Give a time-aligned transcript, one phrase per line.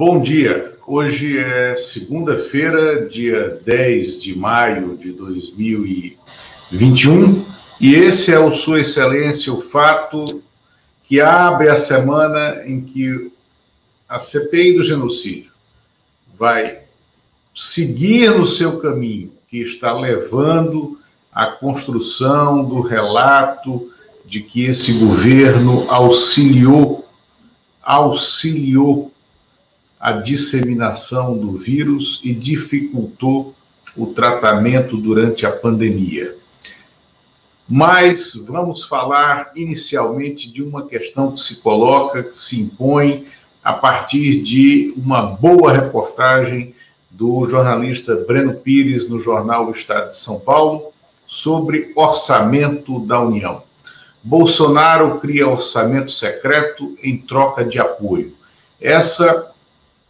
[0.00, 0.72] Bom dia.
[0.86, 7.44] Hoje é segunda-feira, dia 10 de maio de 2021,
[7.78, 10.24] e esse é o Sua Excelência, o fato
[11.04, 13.30] que abre a semana em que
[14.08, 15.52] a CPI do genocídio
[16.34, 16.78] vai
[17.54, 20.98] seguir no seu caminho, que está levando
[21.30, 23.92] à construção do relato
[24.24, 27.06] de que esse governo auxiliou,
[27.82, 29.12] auxiliou
[30.00, 33.54] a disseminação do vírus e dificultou
[33.94, 36.34] o tratamento durante a pandemia.
[37.68, 43.26] Mas vamos falar inicialmente de uma questão que se coloca, que se impõe
[43.62, 46.74] a partir de uma boa reportagem
[47.10, 50.92] do jornalista Breno Pires no jornal O Estado de São Paulo
[51.26, 53.62] sobre orçamento da União.
[54.22, 58.34] Bolsonaro cria orçamento secreto em troca de apoio.
[58.80, 59.49] Essa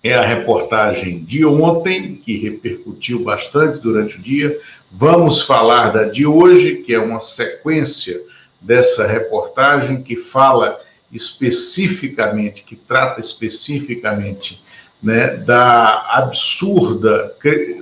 [0.03, 4.59] é a reportagem de ontem, que repercutiu bastante durante o dia.
[4.91, 8.19] Vamos falar da de hoje, que é uma sequência
[8.61, 10.81] dessa reportagem que fala
[11.13, 14.63] especificamente, que trata especificamente
[15.03, 17.35] né, da absurda,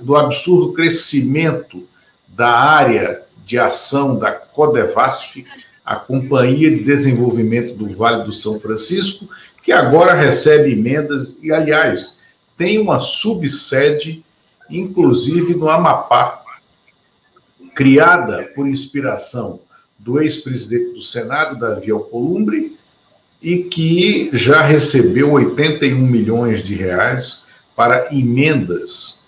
[0.02, 1.86] do absurdo crescimento
[2.28, 5.44] da área de ação da Codevasf,
[5.84, 9.28] a Companhia de Desenvolvimento do Vale do São Francisco,
[9.69, 12.20] que agora recebe emendas e, aliás,
[12.56, 14.24] tem uma subsede,
[14.70, 16.42] inclusive no Amapá,
[17.74, 19.61] criada por inspiração
[19.98, 22.78] do ex-presidente do Senado, Davi Alcolumbre,
[23.42, 27.44] e que já recebeu 81 milhões de reais
[27.77, 29.20] para emendas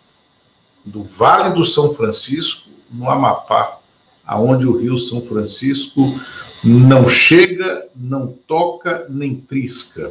[0.82, 3.78] do Vale do São Francisco, no Amapá,
[4.26, 6.18] aonde o Rio São Francisco
[6.62, 10.10] não chega, não toca, nem trisca.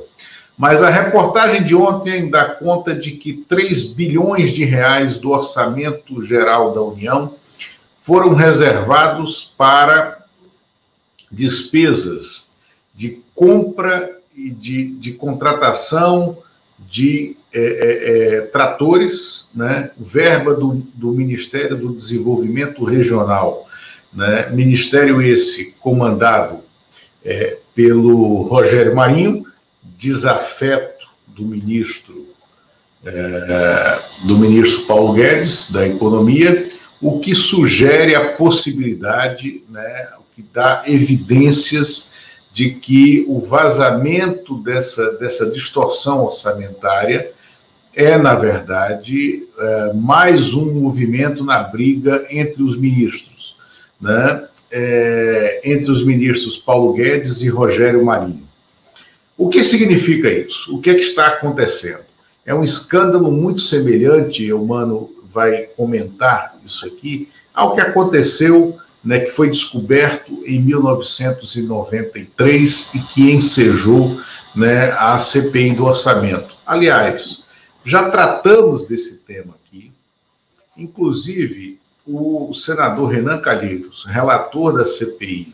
[0.58, 6.22] Mas a reportagem de ontem dá conta de que 3 bilhões de reais do orçamento
[6.22, 7.36] geral da União
[8.02, 10.26] foram reservados para
[11.32, 12.50] despesas
[12.94, 16.38] de compra e de, de contratação
[16.78, 19.92] de é, é, é, tratores, né?
[19.98, 23.69] verba do, do Ministério do Desenvolvimento Regional
[24.14, 24.50] né?
[24.52, 26.60] Ministério esse comandado
[27.24, 29.46] é, pelo Rogério Marinho,
[29.84, 32.28] desafeto do ministro
[33.06, 36.68] é, do ministro Paulo Guedes da Economia,
[37.02, 42.12] o que sugere a possibilidade, né, o que dá evidências
[42.52, 47.32] de que o vazamento dessa, dessa distorção orçamentária
[47.96, 53.39] é, na verdade, é, mais um movimento na briga entre os ministros
[54.00, 58.48] né, é, entre os ministros Paulo Guedes e Rogério Marinho.
[59.38, 60.76] O que significa isso?
[60.76, 62.10] O que é que está acontecendo?
[62.46, 69.20] É um escândalo muito semelhante, o Mano vai comentar isso aqui, ao que aconteceu, né,
[69.20, 74.20] que foi descoberto em 1993 e que ensejou
[74.56, 76.56] né, a CPI do orçamento.
[76.66, 77.44] Aliás,
[77.86, 79.92] já tratamos desse tema aqui,
[80.78, 81.79] inclusive
[82.10, 85.54] o senador Renan Calheiros, relator da CPI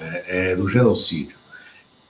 [0.00, 1.36] é, é, do genocídio,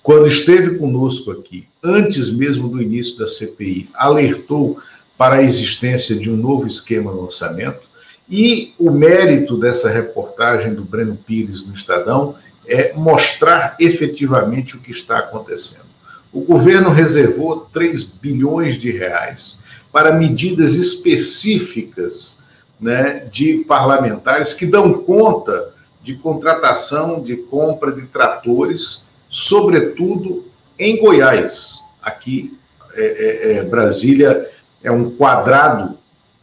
[0.03, 4.79] quando esteve conosco aqui, antes mesmo do início da CPI, alertou
[5.17, 7.81] para a existência de um novo esquema no orçamento.
[8.29, 14.91] E o mérito dessa reportagem do Breno Pires no Estadão é mostrar efetivamente o que
[14.91, 15.87] está acontecendo.
[16.33, 19.61] O governo reservou 3 bilhões de reais
[19.93, 22.44] para medidas específicas
[22.81, 30.45] né, de parlamentares que dão conta de contratação, de compra de tratores, sobretudo
[30.79, 31.81] em Goiás.
[32.03, 32.59] Aqui,
[32.95, 34.51] é, é, é Brasília
[34.83, 35.97] é um quadrado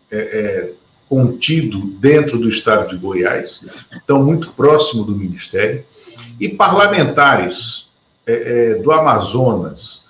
[0.09, 0.73] é, é,
[1.07, 5.85] contido dentro do estado de Goiás, então muito próximo do Ministério,
[6.39, 7.91] e parlamentares
[8.25, 10.09] é, do Amazonas,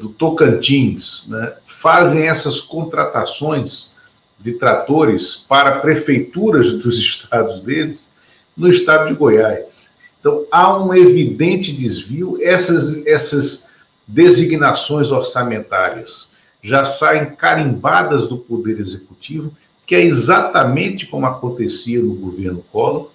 [0.00, 3.95] do Tocantins, né, fazem essas contratações
[4.38, 8.10] de tratores para prefeituras dos estados deles
[8.56, 9.90] no estado de Goiás.
[10.20, 12.38] Então, há um evidente desvio.
[12.40, 13.68] Essas, essas
[14.06, 19.52] designações orçamentárias já saem carimbadas do Poder Executivo,
[19.86, 23.10] que é exatamente como acontecia no governo Collor,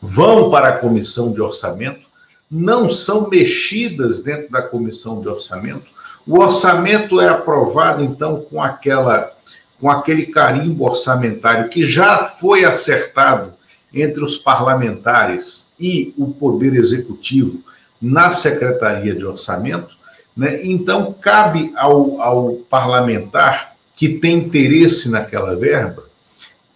[0.00, 2.06] vão para a comissão de orçamento,
[2.50, 5.90] não são mexidas dentro da comissão de orçamento.
[6.26, 9.32] O orçamento é aprovado, então, com aquela
[9.82, 13.52] com aquele carimbo orçamentário que já foi acertado
[13.92, 17.60] entre os parlamentares e o Poder Executivo
[18.00, 20.00] na Secretaria de Orçamento,
[20.36, 20.64] Né?
[20.64, 26.04] Então, cabe ao, ao parlamentar que tem interesse naquela verba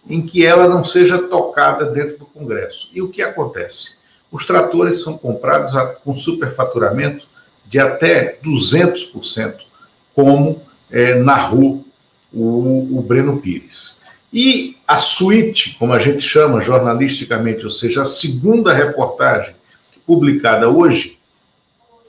[0.07, 2.89] em que ela não seja tocada dentro do Congresso.
[2.93, 3.99] E o que acontece?
[4.29, 7.25] Os tratores são comprados com superfaturamento
[7.65, 9.55] de até 200%,
[10.13, 10.61] como
[10.91, 11.86] é, narrou
[12.41, 14.01] o, o Breno Pires.
[14.31, 19.55] E a suíte, como a gente chama jornalisticamente, ou seja, a segunda reportagem
[20.05, 21.17] publicada hoje,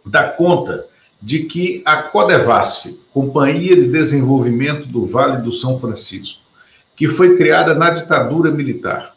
[0.05, 0.87] dá conta
[1.21, 6.43] de que a Codevasf, Companhia de Desenvolvimento do Vale do São Francisco,
[6.95, 9.15] que foi criada na ditadura militar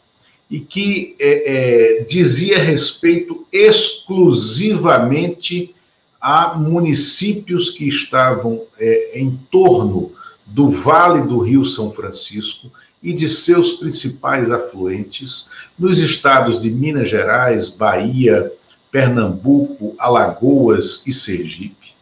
[0.50, 5.74] e que é, é, dizia respeito exclusivamente
[6.20, 10.12] a municípios que estavam é, em torno
[10.52, 12.70] do Vale do Rio São Francisco
[13.02, 18.52] e de seus principais afluentes, nos estados de Minas Gerais, Bahia,
[18.90, 21.94] Pernambuco, Alagoas e Sergipe.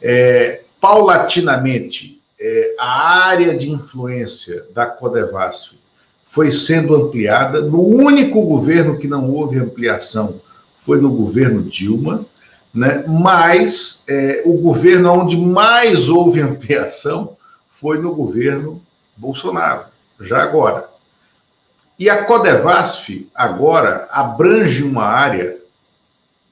[0.00, 5.74] É, paulatinamente, é, a área de influência da Codevasf
[6.26, 7.60] foi sendo ampliada.
[7.60, 10.40] No único governo que não houve ampliação
[10.78, 12.24] foi no governo Dilma,
[12.72, 13.04] né?
[13.06, 17.35] mas é, o governo onde mais houve ampliação
[17.78, 18.82] foi no governo
[19.16, 19.84] Bolsonaro,
[20.20, 20.88] já agora.
[21.98, 25.58] E a Codevasf agora abrange uma área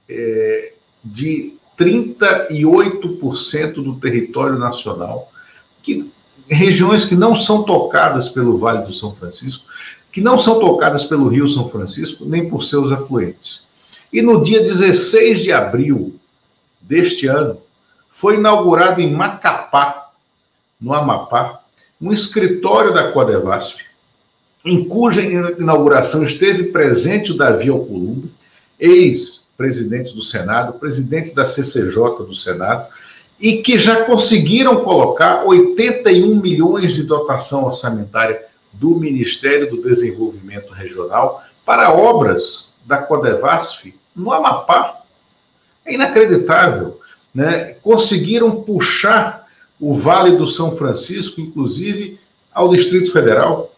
[0.08, 5.30] é, de 38% do território nacional,
[5.82, 6.10] que,
[6.46, 9.64] regiões que não são tocadas pelo Vale do São Francisco,
[10.12, 13.66] que não são tocadas pelo Rio São Francisco, nem por seus afluentes.
[14.12, 16.20] E no dia 16 de abril
[16.80, 17.58] deste ano,
[18.10, 20.03] foi inaugurado em Macapá,
[20.80, 21.60] no Amapá,
[22.00, 23.82] um escritório da Codevasf,
[24.64, 28.32] em cuja inauguração esteve presente o Davi Alcolumbre,
[28.78, 32.88] ex presidente do Senado, presidente da CCJ do Senado,
[33.38, 38.42] e que já conseguiram colocar 81 milhões de dotação orçamentária
[38.72, 45.00] do Ministério do Desenvolvimento Regional para obras da Codevasf no Amapá.
[45.84, 47.00] É inacreditável.
[47.34, 47.76] Né?
[47.82, 49.43] Conseguiram puxar
[49.80, 52.18] o Vale do São Francisco, inclusive,
[52.52, 53.72] ao Distrito Federal,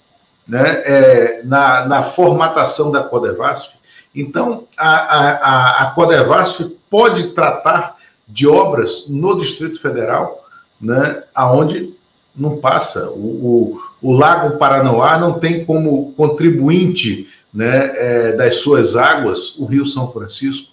[0.46, 0.82] né?
[0.84, 3.74] É, na, na formatação da Codevasf.
[4.14, 7.96] Então, a, a, a Codevasf pode tratar
[8.26, 10.44] de obras no Distrito Federal,
[10.80, 11.94] né, aonde
[12.34, 13.10] não passa.
[13.10, 19.64] O, o, o Lago Paranoá não tem como contribuinte né, é, das suas águas o
[19.64, 20.72] Rio São Francisco.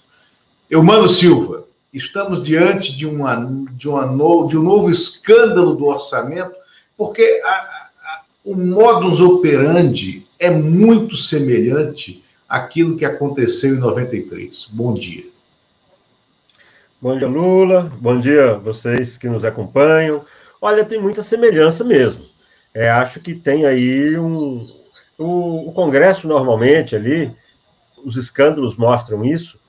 [0.69, 1.63] Eumano Silva,
[1.94, 3.36] estamos diante de, uma,
[3.72, 6.56] de, uma no, de um novo escândalo do orçamento,
[6.98, 14.69] porque a, a, o modus operandi é muito semelhante aquilo que aconteceu em 93.
[14.72, 15.25] Bom dia.
[17.00, 17.92] Bom dia, Lula.
[18.00, 20.25] Bom dia vocês que nos acompanham.
[20.62, 22.25] Olha, tem muita semelhança mesmo.
[22.74, 24.68] É, acho que tem aí um.
[25.18, 27.31] O, o Congresso, normalmente, ali,
[28.04, 29.60] os escândalos mostram isso,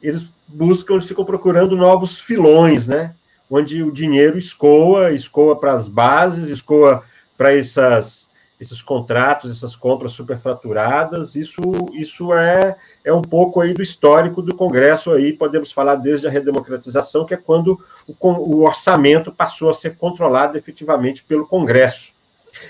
[0.00, 3.14] eles buscam, ficam procurando novos filões, né?
[3.50, 7.02] Onde o dinheiro escoa, escoa para as bases, escoa
[7.36, 8.24] para essas
[8.60, 11.60] esses contratos, essas compras superfaturadas, isso,
[11.92, 16.30] isso é, é um pouco aí do histórico do Congresso aí, podemos falar desde a
[16.30, 22.12] redemocratização, que é quando o, o orçamento passou a ser controlado efetivamente pelo Congresso.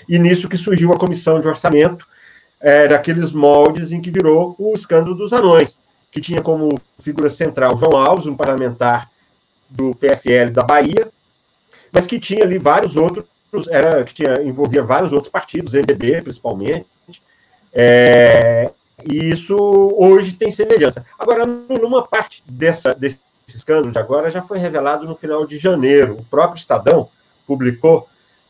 [0.09, 2.05] E nisso que surgiu a comissão de orçamento,
[2.59, 5.77] é, daqueles moldes em que virou o escândalo dos anões,
[6.15, 9.11] que tinha como figura central João Alves, um parlamentar
[9.69, 11.09] do PFL da Bahia,
[11.91, 13.27] mas que tinha ali vários outros
[13.69, 16.87] era que tinha, envolvia vários outros partidos, MDB principalmente,
[17.73, 18.71] é,
[19.03, 19.57] e isso
[19.97, 21.05] hoje tem semelhança.
[21.19, 23.19] Agora, numa parte dessa, desse
[23.49, 26.17] escândalo de agora, já foi revelado no final de janeiro.
[26.17, 27.09] O próprio Estadão
[27.45, 28.07] publicou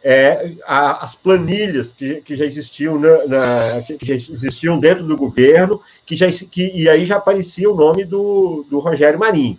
[0.07, 5.17] é, a, as planilhas que, que já existiam na, na, que já existiam dentro do
[5.17, 9.57] governo, que já que, e aí já aparecia o nome do, do Rogério Marinho.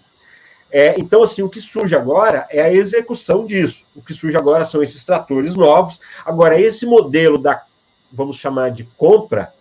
[0.71, 3.83] É, então, assim, o que surge agora é a execução disso.
[3.97, 5.99] O que surge agora são esses tratores novos.
[6.25, 7.65] Agora, esse modelo da,
[8.12, 9.53] vamos chamar de compra,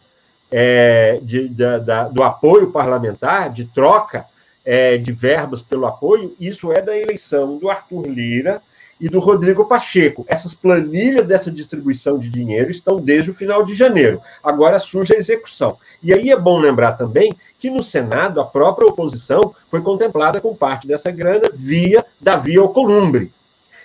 [0.51, 4.25] é, de, da, da, do apoio parlamentar, de troca
[4.63, 8.61] é, de verbas pelo apoio, isso é da eleição do Arthur Lira
[8.99, 10.25] e do Rodrigo Pacheco.
[10.27, 14.21] Essas planilhas dessa distribuição de dinheiro estão desde o final de janeiro.
[14.43, 15.77] Agora surge a execução.
[16.01, 20.55] E aí é bom lembrar também que no Senado a própria oposição foi contemplada com
[20.55, 23.31] parte dessa grana via Davi Alcolumbre.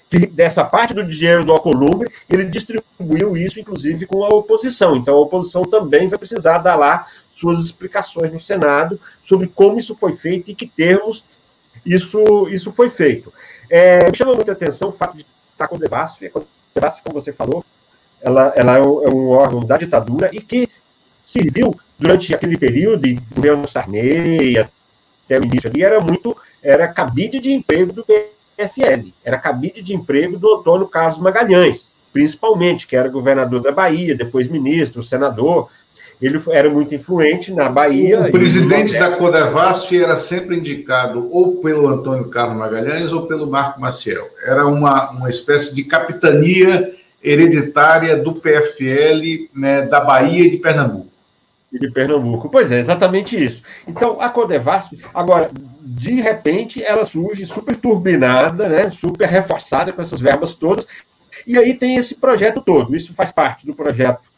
[0.08, 4.96] Que dessa parte do dinheiro do Alcolumbre, ele distribuiu isso, inclusive, com a oposição.
[4.96, 9.94] Então, a oposição também vai precisar dar lá suas explicações no Senado sobre como isso
[9.94, 11.24] foi feito e que termos
[11.86, 13.32] isso, isso foi feito.
[13.70, 16.26] É, me chama muita atenção o fato de estar com o Devasf.
[16.26, 16.40] A
[16.74, 17.64] Devasf, como você falou,
[18.20, 20.68] ela, ela é, um, é um órgão da ditadura e que
[21.24, 27.38] serviu durante aquele período de governo Sarney até o início ali, era muito, era cabide
[27.38, 33.08] de emprego do PFL, era cabide de emprego do Antônio Carlos Magalhães, principalmente, que era
[33.08, 35.70] governador da Bahia, depois ministro, senador,
[36.20, 38.20] ele era muito influente na Bahia.
[38.20, 43.80] O presidente da Codevasf era sempre indicado ou pelo Antônio Carlos Magalhães ou pelo Marco
[43.80, 44.28] Maciel.
[44.44, 51.08] Era uma, uma espécie de capitania hereditária do PFL né, da Bahia e de Pernambuco.
[51.72, 52.50] E de Pernambuco.
[52.50, 53.62] Pois é, exatamente isso.
[53.86, 55.50] Então, a Codevasf, agora,
[55.80, 60.86] de repente, ela surge super turbinada, né, super reforçada com essas verbas todas,
[61.46, 62.94] e aí tem esse projeto todo.
[62.94, 64.29] Isso faz parte do projeto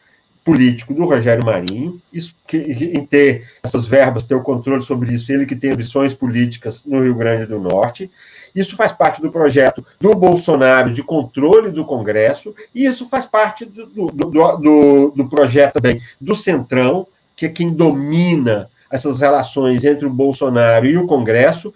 [0.44, 5.32] político do Rogério Marinho, isso que, em ter essas verbas, ter o controle sobre isso,
[5.32, 8.10] ele que tem ambições políticas no Rio Grande do Norte.
[8.54, 13.64] Isso faz parte do projeto do Bolsonaro de controle do Congresso, e isso faz parte
[13.64, 17.06] do, do, do, do projeto também do Centrão,
[17.36, 21.72] que é quem domina essas relações entre o Bolsonaro e o Congresso.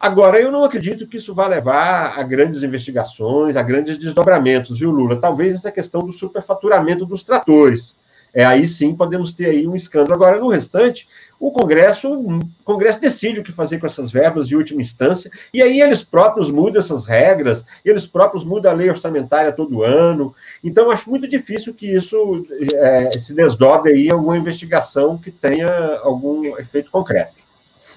[0.00, 4.90] Agora, eu não acredito que isso vá levar a grandes investigações, a grandes desdobramentos, viu,
[4.90, 5.16] Lula?
[5.16, 7.95] Talvez essa questão do superfaturamento dos tratores
[8.36, 10.12] é, aí sim podemos ter aí um escândalo.
[10.12, 11.08] Agora, no restante,
[11.40, 15.62] o Congresso, o Congresso decide o que fazer com essas verbas de última instância, e
[15.62, 20.34] aí eles próprios mudam essas regras, eles próprios mudam a lei orçamentária todo ano.
[20.62, 25.66] Então, acho muito difícil que isso é, se desdobre aí alguma investigação que tenha
[26.02, 27.32] algum efeito concreto.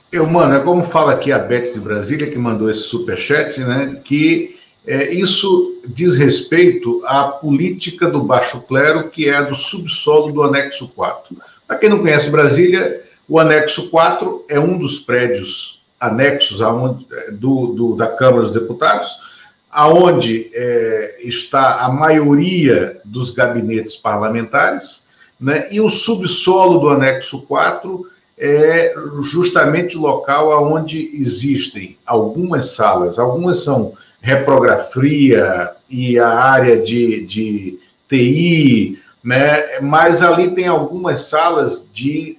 [0.10, 4.00] Eu, mano, é como fala aqui a Beth de Brasília, que mandou esse superchat, né?
[4.05, 10.43] Que é, isso diz respeito à política do baixo clero, que é do subsolo do
[10.43, 11.36] anexo 4.
[11.67, 17.67] Para quem não conhece Brasília, o anexo 4 é um dos prédios anexos é, do,
[17.67, 19.19] do, da Câmara dos Deputados,
[19.69, 25.03] aonde é, está a maioria dos gabinetes parlamentares,
[25.39, 28.07] né, e o subsolo do anexo 4
[28.38, 37.25] é justamente o local onde existem algumas salas, algumas são reprografia e a área de,
[37.25, 39.79] de TI, né?
[39.81, 42.38] mas ali tem algumas salas de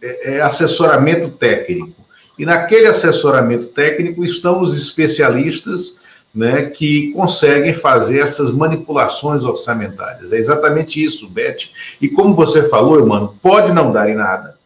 [0.00, 2.02] é, é, assessoramento técnico.
[2.38, 6.00] E naquele assessoramento técnico estão os especialistas
[6.34, 10.32] né, que conseguem fazer essas manipulações orçamentárias.
[10.32, 11.70] É exatamente isso, Beth.
[12.00, 14.56] E como você falou, mano, pode não dar em nada.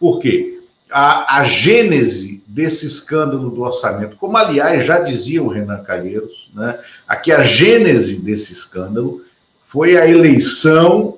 [0.00, 0.58] Por quê?
[0.90, 6.78] A, a gênese desse escândalo do orçamento, como aliás já dizia o Renan Calheiros, né,
[7.08, 9.22] aqui a gênese desse escândalo
[9.64, 11.16] foi a eleição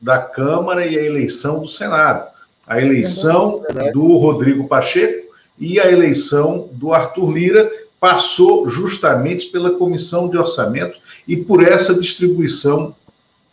[0.00, 2.26] da Câmara e a eleição do Senado.
[2.66, 3.62] A eleição
[3.92, 7.70] do Rodrigo Pacheco e a eleição do Arthur Lira
[8.00, 10.98] passou justamente pela comissão de orçamento
[11.28, 12.92] e por essa distribuição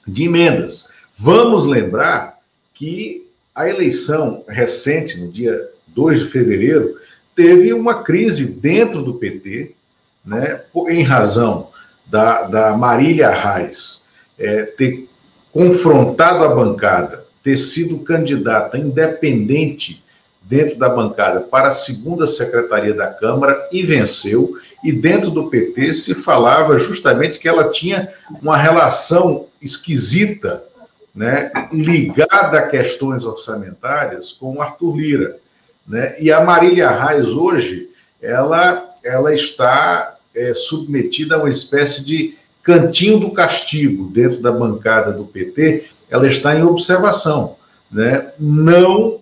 [0.08, 0.90] de emendas.
[1.16, 2.40] Vamos lembrar
[2.74, 6.98] que a eleição recente, no dia 2 de fevereiro,
[7.40, 9.72] teve uma crise dentro do PT,
[10.26, 11.70] né, em razão
[12.06, 15.08] da, da Marília Reis é, ter
[15.50, 20.04] confrontado a bancada, ter sido candidata independente
[20.42, 24.58] dentro da bancada para a segunda secretaria da Câmara e venceu.
[24.84, 28.10] E dentro do PT se falava justamente que ela tinha
[28.42, 30.62] uma relação esquisita,
[31.16, 35.40] né, ligada a questões orçamentárias com o Arthur Lira.
[35.90, 36.16] Né?
[36.20, 37.90] E a Marília Reis, hoje,
[38.22, 45.12] ela, ela está é, submetida a uma espécie de cantinho do castigo dentro da bancada
[45.12, 47.56] do PT, ela está em observação.
[47.92, 48.32] Né?
[48.40, 49.20] Não,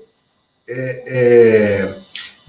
[0.68, 1.98] é, é,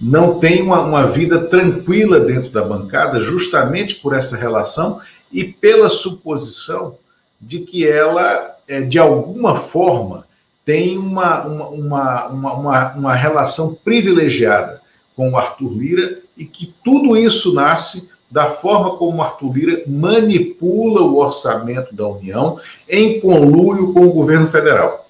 [0.00, 5.88] não tem uma, uma vida tranquila dentro da bancada, justamente por essa relação e pela
[5.88, 6.96] suposição
[7.40, 10.26] de que ela, é, de alguma forma,
[10.68, 14.82] tem uma, uma, uma, uma, uma relação privilegiada
[15.16, 21.00] com o Arthur Lira e que tudo isso nasce da forma como Arthur Lira manipula
[21.00, 25.08] o orçamento da União em conluio com o governo federal.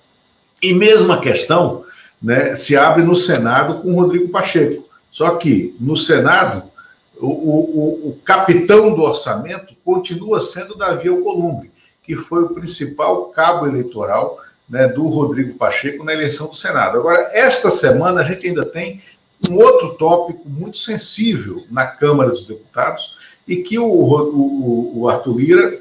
[0.63, 1.85] E mesma questão
[2.23, 4.85] né, se abre no Senado com o Rodrigo Pacheco.
[5.11, 6.71] Só que no Senado,
[7.17, 11.73] o, o, o capitão do orçamento continua sendo Davi Alcolumbre,
[12.05, 14.39] que foi o principal cabo eleitoral
[14.69, 16.99] né, do Rodrigo Pacheco na eleição do Senado.
[16.99, 19.03] Agora, esta semana a gente ainda tem
[19.51, 25.39] um outro tópico muito sensível na Câmara dos Deputados e que o, o, o Arthur
[25.39, 25.81] Lira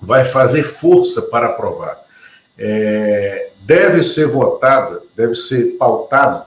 [0.00, 1.98] vai fazer força para aprovar.
[2.58, 6.44] É, deve ser votada, deve ser pautado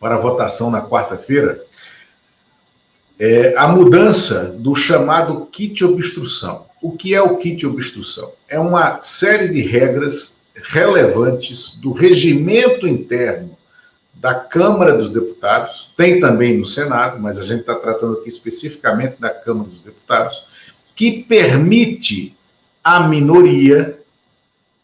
[0.00, 1.64] para votação na quarta-feira
[3.18, 6.66] é, a mudança do chamado kit obstrução.
[6.82, 8.32] O que é o kit obstrução?
[8.48, 13.56] É uma série de regras relevantes do regimento interno
[14.14, 19.20] da Câmara dos Deputados, tem também no Senado, mas a gente está tratando aqui especificamente
[19.20, 20.46] da Câmara dos Deputados,
[20.94, 22.34] que permite
[22.82, 23.98] à minoria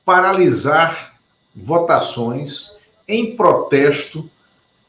[0.04, 1.14] paralisar
[1.54, 2.72] votações
[3.08, 4.30] em protesto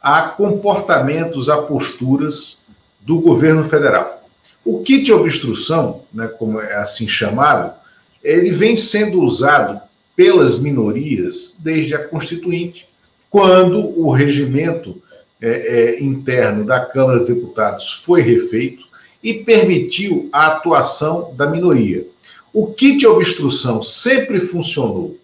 [0.01, 2.63] a comportamentos, a posturas
[2.99, 4.27] do governo federal.
[4.65, 7.73] O kit obstrução, né, como é assim chamado,
[8.21, 9.81] ele vem sendo usado
[10.15, 12.87] pelas minorias desde a Constituinte,
[13.29, 15.01] quando o regimento
[15.41, 18.85] é, é, interno da Câmara dos Deputados foi refeito
[19.23, 22.05] e permitiu a atuação da minoria.
[22.53, 25.17] O kit obstrução sempre funcionou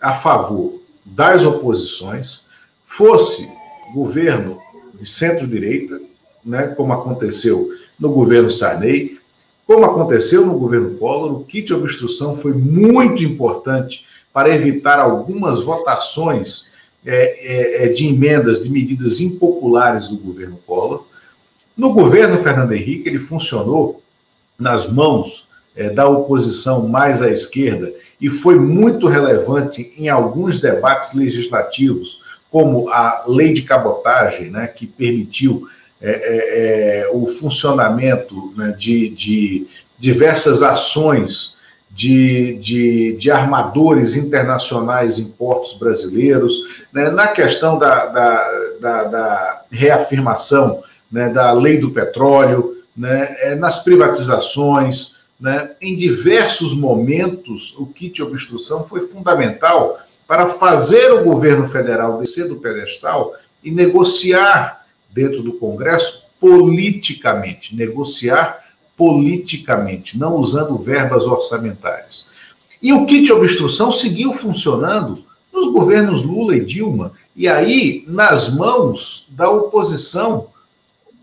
[0.00, 2.46] a favor das oposições,
[2.84, 3.46] fosse
[3.92, 4.58] governo
[4.98, 6.00] de centro-direita,
[6.44, 9.18] né, como aconteceu no governo Sarney,
[9.66, 14.04] como aconteceu no governo Collor, o kit obstrução foi muito importante
[14.34, 16.72] para evitar algumas votações
[17.06, 21.06] é, é, é, de emendas de medidas impopulares do governo Collor.
[21.76, 24.02] No governo Fernando Henrique, ele funcionou
[24.58, 31.14] nas mãos é, da oposição mais à esquerda e foi muito relevante em alguns debates
[31.14, 35.68] legislativos, como a lei de cabotagem, né, que permitiu
[36.00, 39.66] é, é, é o funcionamento né, de, de
[39.98, 41.53] diversas ações
[41.94, 49.62] de, de, de, armadores internacionais em portos brasileiros, né, na questão da, da, da, da
[49.70, 57.86] reafirmação né, da lei do petróleo, né, é, nas privatizações, né, em diversos momentos, o
[57.86, 65.42] kit obstrução foi fundamental para fazer o governo federal descer do pedestal e negociar dentro
[65.42, 68.63] do Congresso politicamente, negociar
[68.96, 72.28] politicamente, não usando verbas orçamentárias.
[72.82, 79.26] E o kit obstrução seguiu funcionando nos governos Lula e Dilma, e aí nas mãos
[79.30, 80.48] da oposição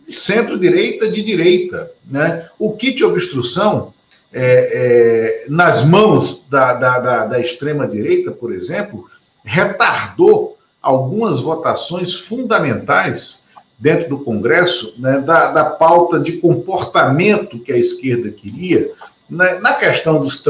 [0.06, 1.92] de centro-direita de direita.
[2.10, 2.50] Né?
[2.58, 3.94] O kit obstrução,
[4.34, 9.10] é, é, nas mãos da, da, da, da extrema-direita, por exemplo,
[9.44, 13.41] retardou algumas votações fundamentais
[13.82, 18.92] dentro do Congresso né, da, da, pauta de comportamento que a esquerda queria,
[19.28, 20.44] né, na questão dos,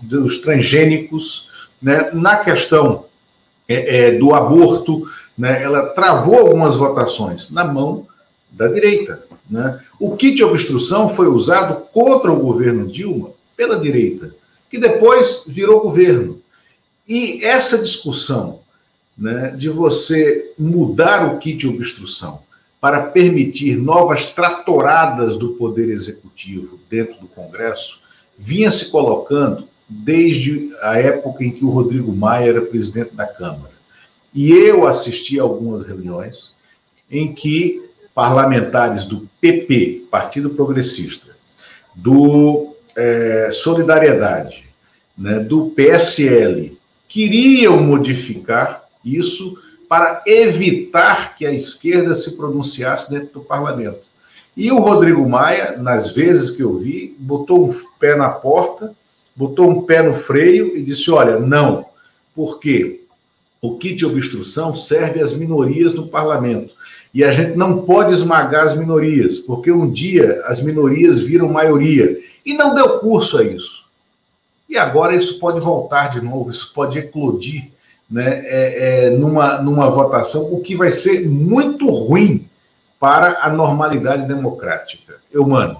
[0.00, 1.50] dos transgênicos,
[1.82, 3.04] né, na questão
[3.68, 8.06] é, é, do aborto, né, ela travou algumas votações na mão
[8.50, 9.22] da direita.
[9.50, 9.78] Né?
[10.00, 14.34] O kit obstrução foi usado contra o governo Dilma pela direita,
[14.70, 16.40] que depois virou governo.
[17.06, 18.60] E essa discussão
[19.16, 22.45] né, de você mudar o kit obstrução
[22.86, 28.00] para permitir novas tratoradas do Poder Executivo dentro do Congresso,
[28.38, 33.72] vinha se colocando desde a época em que o Rodrigo Maia era presidente da Câmara.
[34.32, 36.54] E eu assisti a algumas reuniões
[37.10, 37.82] em que
[38.14, 41.36] parlamentares do PP, Partido Progressista,
[41.92, 44.68] do é, Solidariedade,
[45.18, 53.40] né, do PSL, queriam modificar isso para evitar que a esquerda se pronunciasse dentro do
[53.40, 54.00] parlamento.
[54.56, 58.94] E o Rodrigo Maia, nas vezes que eu vi, botou um pé na porta,
[59.34, 61.86] botou um pé no freio e disse: olha, não,
[62.34, 63.02] porque
[63.60, 66.74] o kit de obstrução serve às minorias no parlamento.
[67.12, 72.18] E a gente não pode esmagar as minorias, porque um dia as minorias viram maioria.
[72.44, 73.84] E não deu curso a isso.
[74.68, 77.70] E agora isso pode voltar de novo, isso pode eclodir
[78.10, 82.48] né, é, é, numa, numa votação, o que vai ser muito ruim
[82.98, 85.16] para a normalidade democrática.
[85.32, 85.76] Eu mando.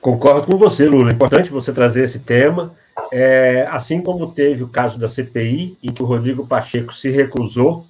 [0.00, 1.10] Concordo com você, Lula.
[1.10, 2.74] É importante você trazer esse tema.
[3.12, 7.86] É, assim como teve o caso da CPI, em que o Rodrigo Pacheco se recusou,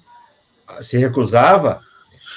[0.81, 1.81] se recusava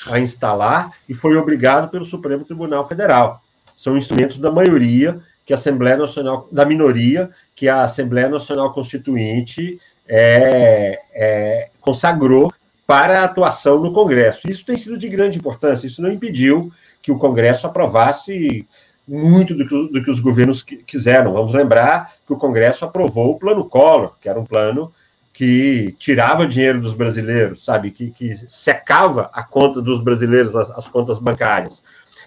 [0.08, 3.42] a instalar e foi obrigado pelo Supremo Tribunal Federal.
[3.76, 9.80] São instrumentos da maioria que a Assembleia Nacional, da minoria, que a Assembleia Nacional Constituinte
[10.12, 12.53] é, é, consagrou
[12.85, 14.51] para a atuação no Congresso.
[14.51, 18.66] Isso tem sido de grande importância, isso não impediu que o Congresso aprovasse
[19.07, 21.33] muito do que, do que os governos quiseram.
[21.33, 24.92] Vamos lembrar que o Congresso aprovou o Plano Collor, que era um plano
[25.33, 30.88] que tirava dinheiro dos brasileiros, sabe, que, que secava a conta dos brasileiros, as, as
[30.88, 31.83] contas bancárias.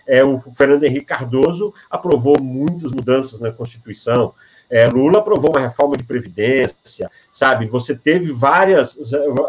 [0.08, 4.34] É, o Fernando Henrique Cardoso aprovou muitas mudanças na Constituição,
[4.74, 7.68] É, Lula aprovou uma reforma de previdência, sabe?
[7.68, 8.98] Você teve várias.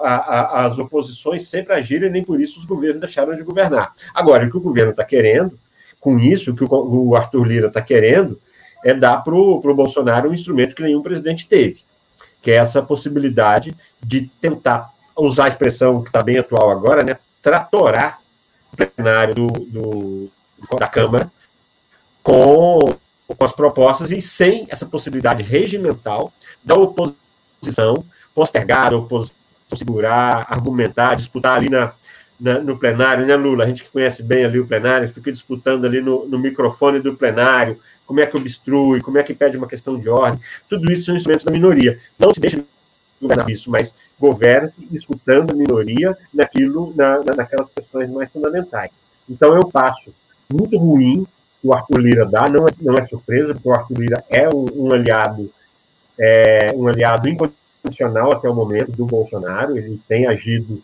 [0.02, 3.94] A, a, as oposições sempre agiram e nem por isso os governos deixaram de governar.
[4.14, 5.58] Agora, o que o governo está querendo,
[5.98, 6.68] com isso, o que o,
[7.08, 8.38] o Arthur Lira está querendo,
[8.84, 11.80] é dar para o Bolsonaro um instrumento que nenhum presidente teve,
[12.42, 17.16] que é essa possibilidade de tentar usar a expressão que está bem atual agora, né?
[17.42, 18.20] Tratorar
[18.70, 20.30] o plenário do, do,
[20.78, 21.32] da Câmara
[22.22, 22.94] com
[23.36, 29.36] com as propostas e sem essa possibilidade regimental da oposição postergar, a oposição
[29.76, 31.92] segurar, argumentar, disputar ali na,
[32.38, 33.64] na, no plenário, né, Lula?
[33.64, 37.14] A gente que conhece bem ali o plenário, fica disputando ali no, no microfone do
[37.14, 41.06] plenário, como é que obstrui, como é que pede uma questão de ordem, tudo isso
[41.06, 41.98] são instrumentos da minoria.
[42.18, 42.62] Não se deixa
[43.20, 48.92] governar isso, mas governa-se escutando a minoria naquilo, na, na, naquelas questões mais fundamentais.
[49.28, 50.14] Então é um passo
[50.52, 51.26] muito ruim
[51.64, 54.66] o Arthur Lira dá, não é, não é surpresa, porque o Arthur Lira é um,
[54.74, 55.50] um aliado
[56.18, 60.80] é, um aliado incondicional até o momento do Bolsonaro, ele tem agido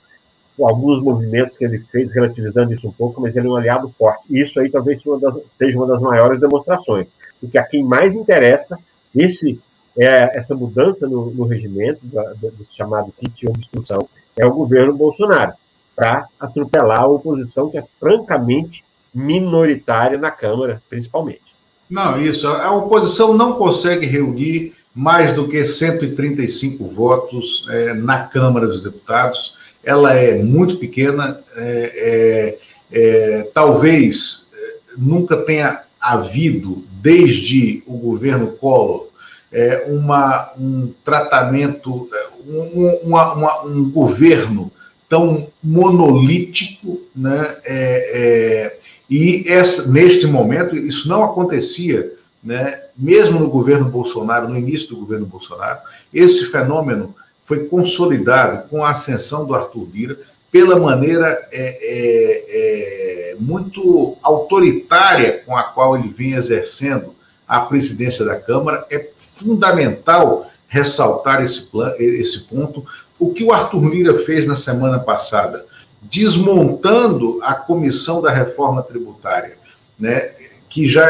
[0.60, 4.24] alguns movimentos que ele fez, relativizando isso um pouco, mas ele é um aliado forte.
[4.28, 8.14] Isso aí talvez seja uma das, seja uma das maiores demonstrações, porque a quem mais
[8.14, 8.78] interessa
[9.14, 9.58] esse
[9.98, 15.52] é, essa mudança no, no regimento, da, do chamado kit obstrução, é o governo Bolsonaro,
[15.96, 21.50] para atropelar a oposição, que é francamente minoritária na Câmara, principalmente.
[21.88, 22.46] Não, isso.
[22.46, 29.56] A oposição não consegue reunir mais do que 135 votos é, na Câmara dos Deputados.
[29.82, 32.58] Ela é muito pequena, é,
[32.92, 32.98] é,
[33.40, 39.08] é talvez é, nunca tenha havido, desde o governo Collor,
[39.52, 42.08] é, uma, um tratamento,
[42.46, 44.70] um, uma, uma, um governo
[45.08, 47.56] tão monolítico, né?
[47.64, 48.76] É,
[49.10, 54.96] e essa, neste momento, isso não acontecia, né, mesmo no governo Bolsonaro, no início do
[54.96, 55.80] governo Bolsonaro,
[56.14, 60.18] esse fenômeno foi consolidado com a ascensão do Arthur Lira
[60.52, 67.14] pela maneira é, é, é, muito autoritária com a qual ele vem exercendo
[67.46, 68.86] a presidência da Câmara.
[68.90, 72.84] É fundamental ressaltar esse, plan, esse ponto.
[73.18, 75.64] O que o Arthur Lira fez na semana passada
[76.10, 79.56] desmontando a comissão da reforma tributária,
[79.98, 80.32] né,
[80.68, 81.06] que já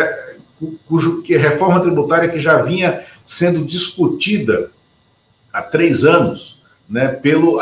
[0.87, 4.71] cujo que reforma tributária que já vinha sendo discutida
[5.51, 7.61] há três anos, né, pelo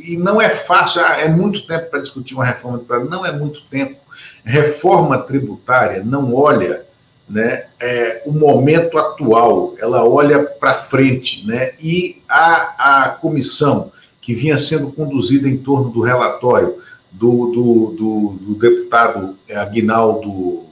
[0.00, 3.30] e não é fácil, ah, é muito tempo para discutir uma reforma tributária, não é
[3.30, 4.00] muito tempo.
[4.44, 6.82] Reforma tributária não olha,
[7.28, 14.34] né, é, o momento atual, ela olha para frente, né, e a, a comissão que
[14.34, 16.76] vinha sendo conduzida em torno do relatório
[17.10, 20.64] do, do, do, do deputado é, Aguinaldo.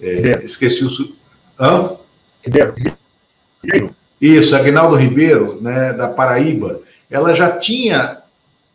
[0.00, 1.16] É, esqueci o.
[1.58, 1.96] Hã?
[2.44, 2.74] Ribeiro.
[4.20, 6.80] Isso, Aguinaldo Ribeiro, né, da Paraíba.
[7.10, 8.22] Ela já tinha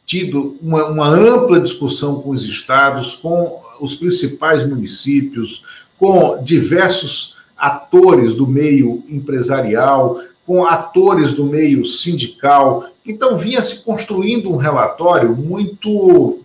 [0.06, 8.36] tido uma, uma ampla discussão com os estados, com os principais municípios, com diversos atores
[8.36, 10.20] do meio empresarial,
[10.52, 12.86] com atores do meio sindical.
[13.06, 16.44] Então, vinha se construindo um relatório muito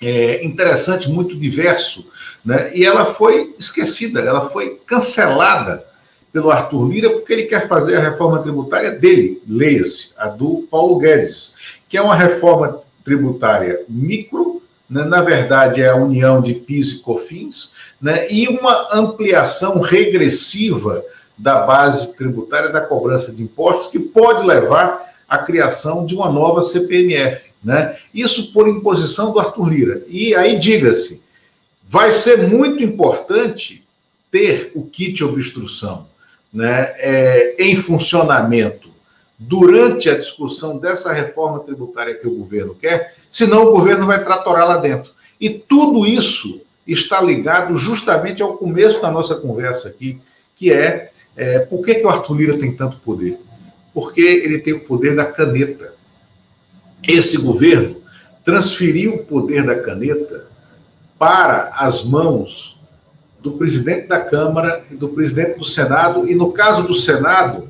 [0.00, 2.06] é, interessante, muito diverso,
[2.42, 2.74] né?
[2.74, 5.84] e ela foi esquecida, ela foi cancelada
[6.32, 10.96] pelo Arthur Lira, porque ele quer fazer a reforma tributária dele, leia-se, a do Paulo
[10.96, 11.56] Guedes,
[11.90, 15.04] que é uma reforma tributária micro, né?
[15.04, 18.26] na verdade é a união de PIS e COFINS, né?
[18.30, 21.04] e uma ampliação regressiva
[21.42, 26.62] da base tributária da cobrança de impostos, que pode levar à criação de uma nova
[26.62, 27.50] CPMF.
[27.64, 27.96] Né?
[28.14, 30.02] Isso por imposição do Arthur Lira.
[30.06, 31.20] E aí, diga-se,
[31.84, 33.84] vai ser muito importante
[34.30, 36.06] ter o kit obstrução
[36.52, 38.90] né, é, em funcionamento
[39.36, 44.68] durante a discussão dessa reforma tributária que o governo quer, senão o governo vai tratorar
[44.68, 45.10] lá dentro.
[45.40, 50.20] E tudo isso está ligado justamente ao começo da nossa conversa aqui,
[50.62, 53.36] que é é, por que, que o Arthur Lira tem tanto poder?
[53.92, 55.92] Porque ele tem o poder da caneta.
[57.08, 57.96] Esse governo
[58.44, 60.46] transferiu o poder da caneta
[61.18, 62.78] para as mãos
[63.40, 67.68] do presidente da Câmara e do presidente do Senado, e no caso do Senado,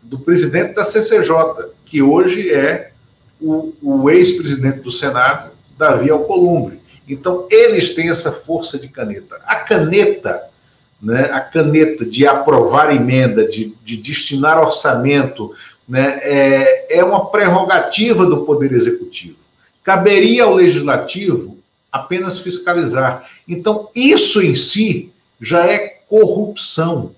[0.00, 2.92] do presidente da CCJ, que hoje é
[3.40, 6.80] o, o ex-presidente do Senado, Davi Alcolumbre.
[7.08, 9.40] Então, eles têm essa força de caneta.
[9.44, 10.54] A caneta
[11.00, 15.52] né, a caneta de aprovar emenda, de, de destinar orçamento,
[15.88, 19.36] né, é, é uma prerrogativa do Poder Executivo.
[19.84, 21.56] Caberia ao Legislativo
[21.92, 23.28] apenas fiscalizar.
[23.48, 27.12] Então, isso em si já é corrupção.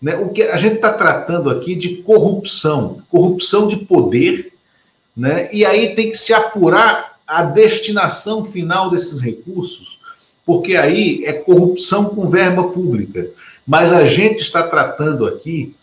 [0.00, 0.16] Né?
[0.16, 4.52] O que a gente está tratando aqui de corrupção, corrupção de poder,
[5.16, 5.48] né?
[5.52, 9.91] e aí tem que se apurar a destinação final desses recursos,
[10.44, 13.28] porque aí é corrupção com verba pública.
[13.66, 15.74] Mas a gente está tratando aqui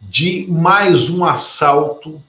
[0.00, 2.20] de mais um assalto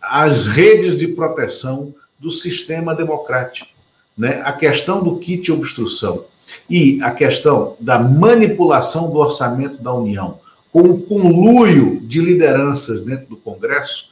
[0.00, 3.68] às redes de proteção do sistema democrático.
[4.16, 4.40] Né?
[4.44, 6.24] A questão do kit obstrução
[6.68, 10.40] e a questão da manipulação do orçamento da União
[10.72, 14.10] com o conluio de lideranças dentro do Congresso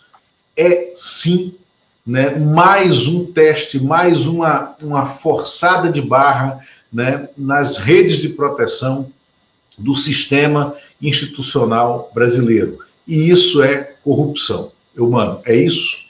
[0.57, 1.55] é sim
[2.09, 6.59] né, mais um teste, mais uma, uma forçada de barra
[6.91, 9.13] né, nas redes de proteção
[9.77, 12.79] do sistema institucional brasileiro.
[13.07, 14.73] E isso é corrupção.
[14.97, 16.09] Eu, mano, é isso?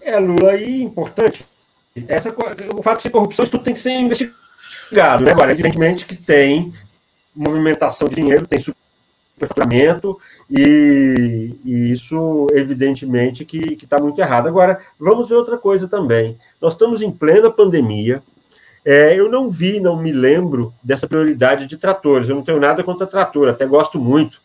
[0.00, 1.44] É, Lula, e importante,
[2.06, 2.32] essa,
[2.72, 5.24] o fato de ser corrupção, isso tudo tem que ser investigado.
[5.24, 5.32] Né?
[5.32, 6.72] Agora, evidentemente que tem
[7.34, 8.64] movimentação de dinheiro, tem
[9.42, 10.18] superfaturamento,
[10.50, 14.46] e, e, isso, evidentemente, que está muito errado.
[14.46, 16.38] Agora, vamos ver outra coisa também.
[16.60, 18.22] Nós estamos em plena pandemia,
[18.84, 22.28] é, eu não vi, não me lembro dessa prioridade de tratores.
[22.28, 24.40] Eu não tenho nada contra trator, até gosto muito.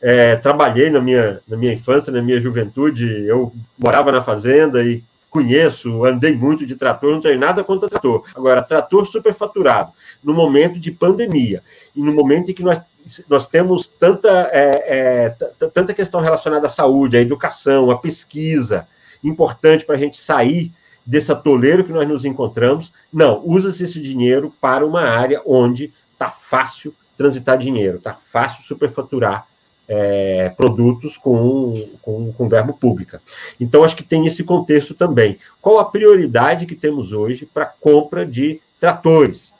[0.00, 5.02] É, trabalhei na minha, na minha infância, na minha juventude, eu morava na fazenda e
[5.30, 8.24] conheço, andei muito de trator, não tenho nada contra trator.
[8.34, 11.62] Agora, trator superfaturado, no momento de pandemia,
[11.94, 12.80] e no momento em que nós,
[13.28, 18.86] nós temos tanta, é, é, tanta questão relacionada à saúde, à educação, à pesquisa,
[19.22, 20.72] importante para a gente sair
[21.04, 22.92] desse atoleiro que nós nos encontramos.
[23.12, 29.46] Não, usa-se esse dinheiro para uma área onde está fácil transitar dinheiro, está fácil superfaturar
[29.88, 33.22] é, produtos com, com, com verbo pública.
[33.60, 35.38] Então, acho que tem esse contexto também.
[35.62, 39.54] Qual a prioridade que temos hoje para compra de tratores?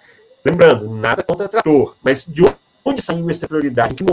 [0.44, 2.65] Lembrando, nada contra trator, mas de onde
[3.02, 3.94] saiu essa prioridade?
[3.94, 4.04] Em que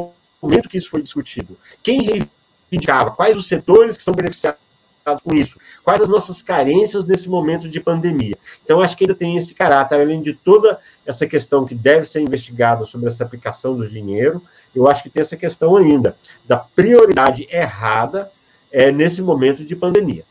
[0.42, 1.58] momento que isso foi discutido?
[1.82, 3.12] Quem reivindicava?
[3.12, 4.60] Quais os setores que são beneficiados
[5.24, 5.58] com isso?
[5.84, 8.38] Quais as nossas carências nesse momento de pandemia?
[8.64, 12.22] Então, acho que ainda tem esse caráter, além de toda essa questão que deve ser
[12.22, 14.42] investigada sobre essa aplicação do dinheiro,
[14.76, 18.32] eu acho que tem essa questão ainda da prioridade errada
[18.72, 20.24] é, nesse momento de pandemia.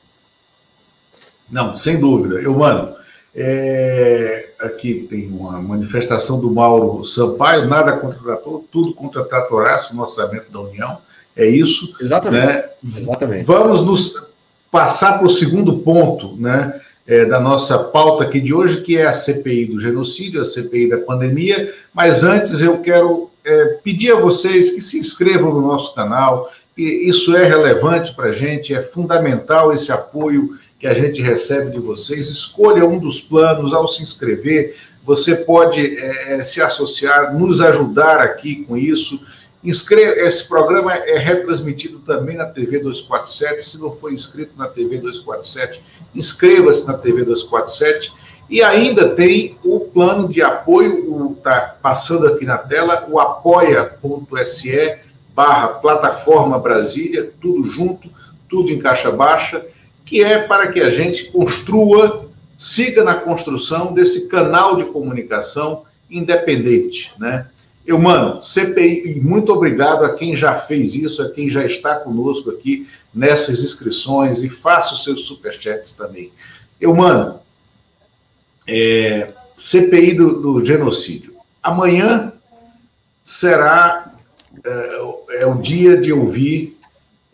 [1.49, 2.41] Não, sem dúvida.
[2.41, 2.97] Eu, mano,
[3.35, 9.97] é, aqui tem uma manifestação do Mauro Sampaio, nada contra o trator, tudo contra tratoraço
[9.97, 10.99] no orçamento da União.
[11.35, 11.95] É isso.
[12.01, 12.47] Exatamente.
[12.47, 12.65] Né?
[12.85, 13.45] Exatamente.
[13.45, 14.23] Vamos nos
[14.71, 16.81] passar para o segundo ponto, né?
[17.05, 20.89] É, da nossa pauta aqui de hoje, que é a CPI do genocídio, a CPI
[20.89, 21.73] da pandemia.
[21.93, 27.37] Mas antes eu quero é, pedir a vocês que se inscrevam no nosso canal, isso
[27.37, 30.51] é relevante para a gente, é fundamental esse apoio
[30.83, 32.29] que a gente recebe de vocês.
[32.29, 38.65] Escolha um dos planos ao se inscrever, você pode é, se associar, nos ajudar aqui
[38.65, 39.21] com isso.
[39.63, 43.63] Inscreva, esse programa é retransmitido também na TV 247.
[43.63, 45.81] Se não for inscrito na TV 247,
[46.17, 48.13] inscreva-se na TV 247
[48.51, 54.99] e ainda tem o plano de apoio, está passando aqui na tela, o apoia.se
[55.33, 58.11] barra plataforma Brasília, tudo junto,
[58.49, 59.65] tudo em caixa baixa,
[60.13, 67.15] que é para que a gente construa, siga na construção desse canal de comunicação independente,
[67.19, 67.47] né?
[67.87, 72.51] Eu, mano, CPI, muito obrigado a quem já fez isso, a quem já está conosco
[72.51, 76.31] aqui nessas inscrições e faça os seus superchats também.
[76.79, 77.41] Eu, mano,
[78.69, 81.33] é, CPI do, do, genocídio.
[81.63, 82.35] Amanhã
[83.23, 84.13] será
[84.63, 86.79] é, é, o dia de ouvir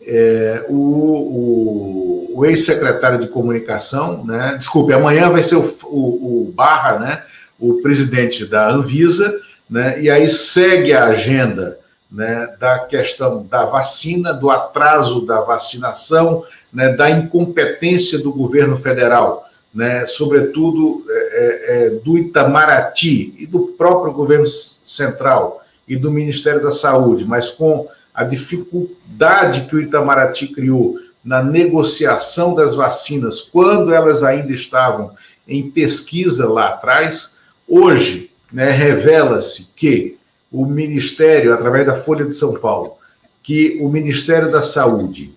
[0.01, 4.55] é, o, o, o ex-secretário de comunicação, né?
[4.57, 7.23] Desculpe, amanhã vai ser o, o, Barra, né?
[7.59, 10.01] O presidente da Anvisa, né?
[10.01, 11.77] E aí segue a agenda
[12.09, 19.45] né, da questão da vacina, do atraso da vacinação, né, da incompetência do governo federal
[19.73, 26.63] né, sobretudo é, é, é, do Itamaraty e do próprio governo central e do Ministério
[26.63, 33.93] da Saúde, mas com a dificuldade que o Itamaraty criou na negociação das vacinas, quando
[33.93, 35.13] elas ainda estavam
[35.47, 40.17] em pesquisa lá atrás, hoje né, revela-se que
[40.51, 42.93] o Ministério, através da Folha de São Paulo,
[43.43, 45.33] que o Ministério da Saúde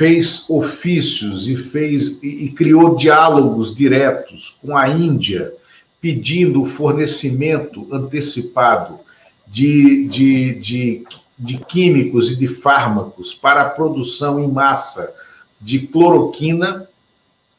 [0.00, 5.52] fez ofícios e fez e, e criou diálogos diretos com a Índia,
[6.00, 8.98] pedindo o fornecimento antecipado
[9.46, 11.04] de, de, de,
[11.40, 15.16] de químicos e de fármacos para a produção em massa
[15.58, 16.86] de cloroquina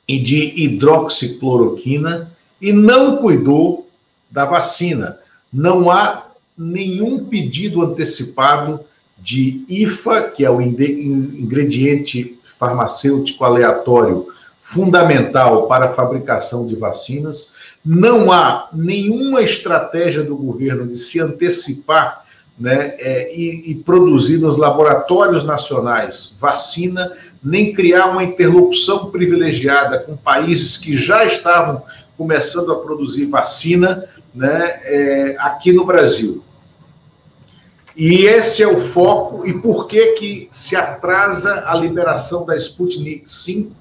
[0.08, 3.90] e de hidroxicloroquina e não cuidou
[4.30, 5.18] da vacina.
[5.52, 8.82] Não há nenhum pedido antecipado
[9.18, 14.28] de IFA, que é o ingrediente farmacêutico aleatório
[14.62, 17.54] fundamental para a fabricação de vacinas.
[17.84, 22.21] Não há nenhuma estratégia do governo de se antecipar
[22.62, 27.12] né, é, e, e produzir nos laboratórios nacionais vacina,
[27.44, 31.82] nem criar uma interlocução privilegiada com países que já estavam
[32.16, 36.44] começando a produzir vacina né, é, aqui no Brasil.
[37.98, 43.24] E esse é o foco, e por que, que se atrasa a liberação da Sputnik
[43.26, 43.76] 5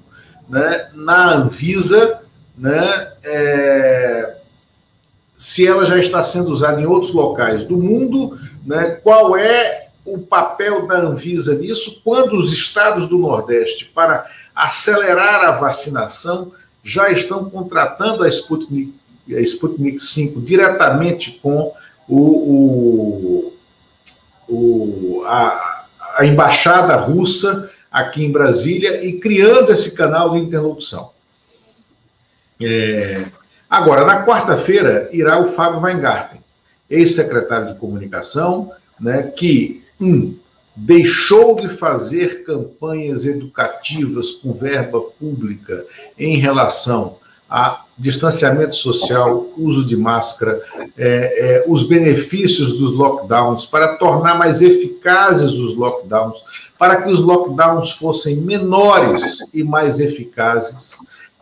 [0.48, 2.20] né, na Anvisa,
[2.56, 4.36] né, é,
[5.40, 10.18] se ela já está sendo usada em outros locais do mundo, né, qual é o
[10.18, 16.52] papel da Anvisa nisso, quando os estados do Nordeste, para acelerar a vacinação,
[16.84, 18.94] já estão contratando a Sputnik,
[19.30, 21.72] a Sputnik 5 diretamente com
[22.06, 23.52] o,
[24.46, 25.86] o, o a,
[26.18, 31.12] a embaixada russa aqui em Brasília e criando esse canal de interlocução.
[32.60, 33.39] É...
[33.70, 36.40] Agora, na quarta-feira, irá o Fábio Weingarten,
[36.90, 40.34] ex-secretário de comunicação, né, que, um,
[40.74, 45.84] deixou de fazer campanhas educativas com verba pública
[46.18, 50.60] em relação a distanciamento social, uso de máscara,
[50.96, 56.38] é, é, os benefícios dos lockdowns, para tornar mais eficazes os lockdowns,
[56.78, 60.98] para que os lockdowns fossem menores e mais eficazes.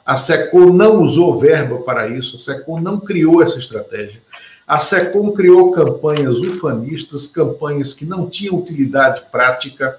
[0.08, 4.22] A SECOM não usou verba para isso, a SECOM não criou essa estratégia.
[4.66, 9.98] A SECOM criou campanhas ufanistas, campanhas que não tinham utilidade prática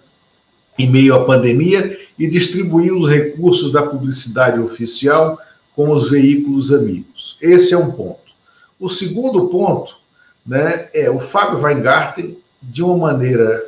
[0.79, 5.39] em meio à pandemia e distribuiu os recursos da publicidade oficial
[5.75, 7.37] com os veículos amigos.
[7.39, 8.31] Esse é um ponto.
[8.79, 9.95] O segundo ponto
[10.43, 13.63] né, é o Fábio Weingarten, de uma maneira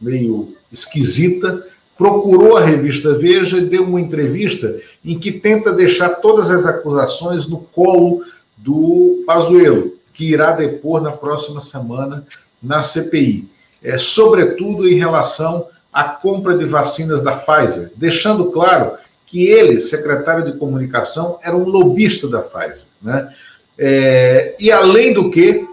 [0.00, 1.64] meio esquisita,
[1.96, 7.48] procurou a revista Veja e deu uma entrevista em que tenta deixar todas as acusações
[7.48, 8.22] no colo
[8.56, 12.26] do Pazuello, que irá depor na próxima semana
[12.62, 13.48] na CPI.
[13.82, 20.44] É, sobretudo em relação à compra de vacinas da Pfizer, deixando claro que ele, secretário
[20.44, 22.86] de comunicação, era um lobista da Pfizer.
[23.02, 23.32] Né?
[23.78, 25.66] É, e além do que,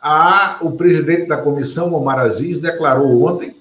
[0.00, 3.56] a, o presidente da comissão, Omar Aziz, declarou ontem,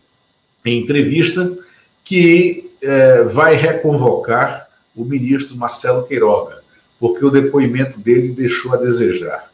[0.65, 1.57] em entrevista,
[2.03, 6.61] que é, vai reconvocar o ministro Marcelo Queiroga,
[6.99, 9.51] porque o depoimento dele deixou a desejar.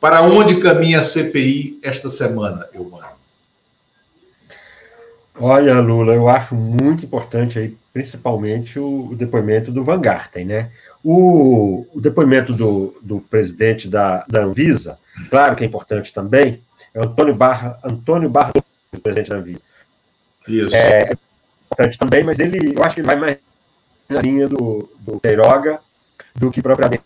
[0.00, 3.16] Para onde caminha a CPI esta semana, Eumano?
[5.38, 10.70] Olha, Lula, eu acho muito importante aí principalmente o, o depoimento do Van Garten, né?
[11.02, 14.98] O, o depoimento do, do presidente da, da Anvisa,
[15.30, 16.60] claro que é importante também,
[16.92, 18.52] é Antônio Barra, Antônio Barra,
[19.02, 19.60] presidente da Anvisa.
[20.46, 20.76] Isso.
[20.76, 21.10] É
[21.66, 23.38] importante também, mas ele, eu acho que ele vai mais
[24.08, 25.80] na linha do, do Queiroga
[26.34, 27.04] do que propriamente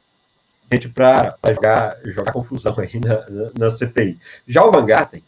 [0.94, 4.18] para jogar, jogar confusão aí na, na, CPI.
[4.46, 5.22] Já o Van Garten,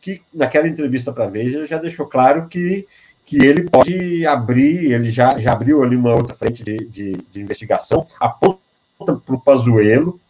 [0.00, 2.86] que naquela entrevista para a Veja já deixou claro que
[3.26, 7.40] que ele pode abrir, ele já, já abriu ali uma outra frente de, de, de
[7.40, 8.58] investigação, aponta
[8.98, 10.20] para o Pazuello,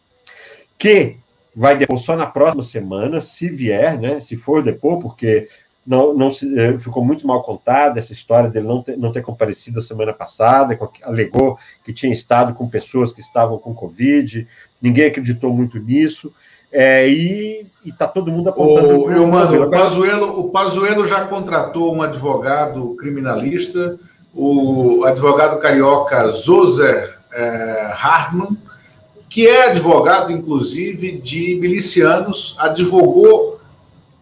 [0.78, 1.16] que
[1.54, 5.48] vai depor só na próxima semana, se vier, né, se for depor, porque
[5.86, 9.22] não, não se, eh, ficou muito mal contada essa história dele não ter, não ter
[9.22, 14.46] comparecido a semana passada, alegou que tinha estado com pessoas que estavam com Covid,
[14.80, 16.32] ninguém acreditou muito nisso,
[16.72, 19.04] é, e está todo mundo apontando.
[19.04, 23.98] O, eu mando, o Pazuello, o Pazuello já contratou um advogado criminalista,
[24.34, 28.56] o advogado carioca Zoser é, Hartmann,
[29.28, 33.53] que é advogado, inclusive, de milicianos, advogou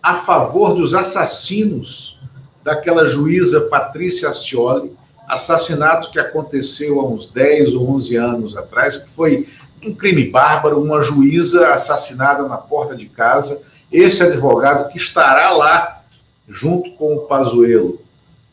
[0.03, 2.19] a favor dos assassinos
[2.65, 4.93] daquela juíza Patrícia Ascioli,
[5.29, 9.49] assassinato que aconteceu há uns 10 ou 11 anos atrás, que foi
[9.85, 13.63] um crime bárbaro, uma juíza assassinada na porta de casa.
[13.91, 16.03] Esse advogado que estará lá
[16.49, 18.01] junto com o Pazuello,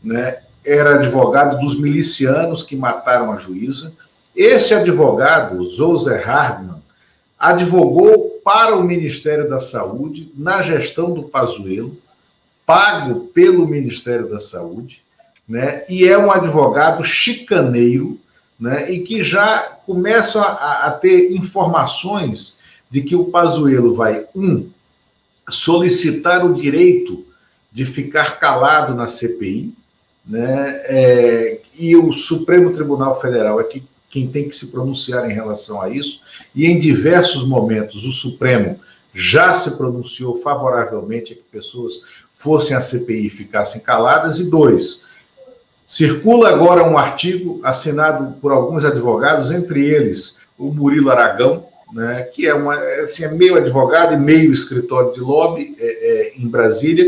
[0.04, 3.96] né, era advogado dos milicianos que mataram a juíza.
[4.36, 6.82] Esse advogado, Zoser Hardman,
[7.38, 11.98] advogou para o Ministério da Saúde na gestão do Pazuello,
[12.66, 15.02] pago pelo Ministério da Saúde,
[15.48, 18.20] né, e é um advogado chicaneiro
[18.60, 22.60] né, e que já começam a, a, ter informações
[22.90, 24.70] de que o Pazuello vai, um,
[25.50, 27.26] solicitar o direito
[27.72, 29.74] de ficar calado na CPI,
[30.24, 35.34] né, é, e o Supremo Tribunal Federal é que, quem tem que se pronunciar em
[35.34, 36.22] relação a isso,
[36.56, 38.80] e em diversos momentos o Supremo
[39.14, 42.04] já se pronunciou favoravelmente a que pessoas
[42.34, 44.40] fossem à CPI e ficassem caladas.
[44.40, 45.06] E dois,
[45.86, 52.46] circula agora um artigo assinado por alguns advogados, entre eles o Murilo Aragão, né, que
[52.46, 57.06] é, uma, assim, é meio advogado e meio escritório de lobby é, é, em Brasília,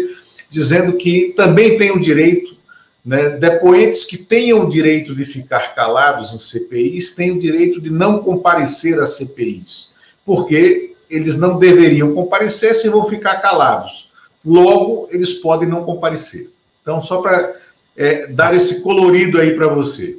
[0.49, 2.58] dizendo que também tem o direito,
[3.04, 7.89] né, depoentes que tenham o direito de ficar calados em CPIs têm o direito de
[7.89, 9.93] não comparecer às CPIs,
[10.26, 14.12] porque eles não deveriam comparecer se vão ficar calados.
[14.45, 16.49] Logo, eles podem não comparecer.
[16.82, 17.56] Então, só para
[17.97, 20.18] é, dar esse colorido aí para você.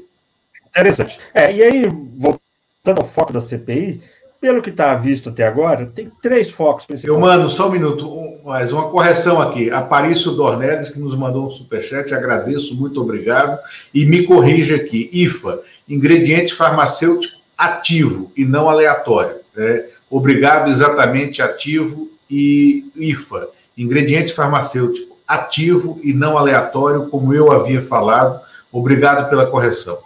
[0.69, 1.19] Interessante.
[1.35, 4.03] É, e aí, voltando ao foco da CPI,
[4.43, 7.15] pelo que está visto até agora, tem três focos principais.
[7.15, 8.11] Eu, mano, só um minuto,
[8.45, 9.71] mais uma correção aqui.
[9.71, 13.57] Aparício Dornelles, que nos mandou um superchat, agradeço, muito obrigado.
[13.95, 19.37] E me corrija aqui: IFA, ingrediente farmacêutico ativo e não aleatório.
[19.55, 19.85] Né?
[20.11, 23.47] Obrigado, exatamente ativo e IFA,
[23.79, 28.41] ingrediente farmacêutico ativo e não aleatório, como eu havia falado.
[28.73, 29.99] Obrigado pela correção.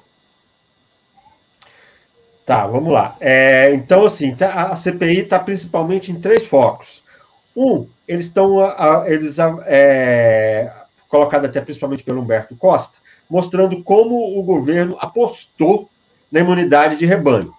[2.47, 3.17] Tá, vamos lá.
[3.19, 7.03] É, então, assim, tá, a CPI está principalmente em três focos.
[7.57, 8.59] Um, eles estão
[9.05, 9.37] eles
[9.67, 10.73] é,
[11.09, 12.97] colocado até principalmente pelo Humberto Costa,
[13.29, 15.91] mostrando como o governo apostou
[16.31, 17.53] na imunidade de rebanho.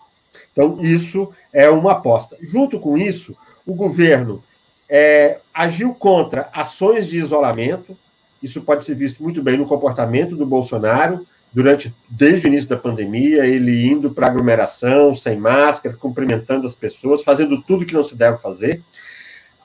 [0.54, 2.38] Então, isso é uma aposta.
[2.42, 3.36] Junto com isso,
[3.66, 4.42] o governo
[4.88, 7.98] é, agiu contra ações de isolamento.
[8.42, 12.78] Isso pode ser visto muito bem no comportamento do Bolsonaro, durante desde o início da
[12.78, 18.16] pandemia, ele indo para aglomeração, sem máscara, cumprimentando as pessoas, fazendo tudo que não se
[18.16, 18.82] deve fazer.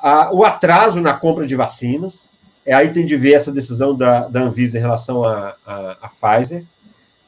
[0.01, 2.29] Ah, o atraso na compra de vacinas,
[2.65, 6.65] é, aí tem de ver essa decisão da, da Anvisa em relação à Pfizer.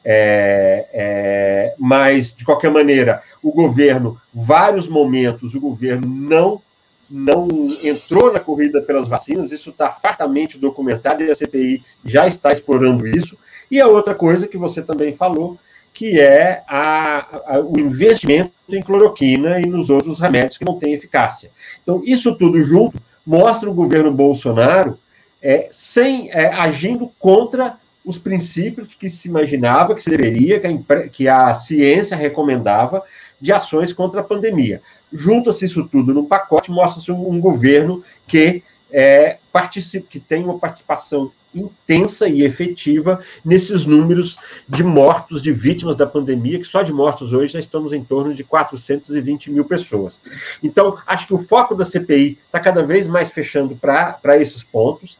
[0.07, 6.61] É, é, mas, de qualquer maneira, o governo, vários momentos, o governo não
[7.07, 7.47] não
[7.83, 13.07] entrou na corrida pelas vacinas, isso está fartamente documentado e a CPI já está explorando
[13.07, 13.37] isso.
[13.69, 15.57] E a outra coisa que você também falou,
[15.93, 20.93] que é a, a, o investimento em cloroquina e nos outros remédios que não têm
[20.93, 21.49] eficácia.
[21.81, 24.99] Então, isso tudo junto mostra o governo Bolsonaro
[25.41, 31.09] é, sem é, agindo contra os princípios que se imaginava que se deveria, que a,
[31.09, 33.01] que a ciência recomendava
[33.41, 34.81] de ações contra a pandemia.
[35.11, 40.59] Junta-se isso tudo num pacote, mostra-se um, um, governo que, é, participa, que tem uma
[40.59, 44.37] participação intensa e efetiva nesses números
[44.67, 48.33] de mortos, de vítimas da pandemia, que só de mortos hoje já estamos em torno
[48.33, 50.19] de 420 mil pessoas.
[50.61, 55.17] Então, acho que o foco da CPI está cada vez mais fechando para esses pontos.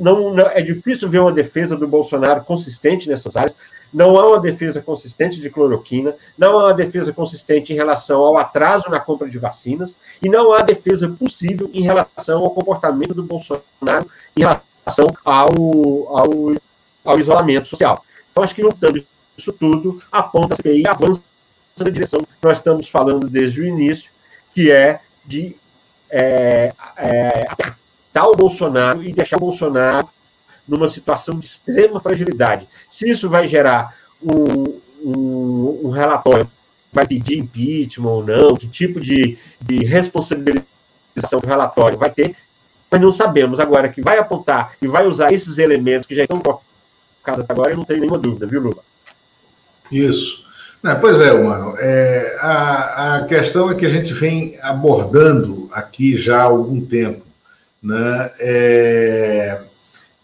[0.00, 3.56] Não, não, é difícil ver uma defesa do Bolsonaro consistente nessas áreas.
[3.94, 8.36] Não há uma defesa consistente de cloroquina, não há uma defesa consistente em relação ao
[8.36, 13.22] atraso na compra de vacinas, e não há defesa possível em relação ao comportamento do
[13.22, 15.48] Bolsonaro em relação relação ao,
[16.16, 16.30] ao,
[17.04, 18.04] ao isolamento social.
[18.30, 19.04] Então, acho que juntando
[19.36, 21.20] isso tudo, aponta a CPI avança
[21.78, 24.10] na direção que nós estamos falando desde o início,
[24.54, 25.56] que é de
[26.08, 30.08] é, é, apertar o Bolsonaro e deixar o Bolsonaro
[30.66, 32.66] numa situação de extrema fragilidade.
[32.88, 36.50] Se isso vai gerar um, um, um relatório,
[36.92, 42.34] vai pedir impeachment ou não, que tipo de, de responsabilização do relatório vai ter,
[42.90, 46.40] mas não sabemos agora que vai apontar e vai usar esses elementos que já estão
[46.40, 48.82] colocados agora, eu não tenho nenhuma dúvida, viu, Lula?
[49.90, 50.46] Isso.
[50.82, 51.74] Não, pois é, mano.
[51.78, 57.24] É, a, a questão é que a gente vem abordando aqui já há algum tempo.
[57.82, 58.32] Né?
[58.38, 59.60] É,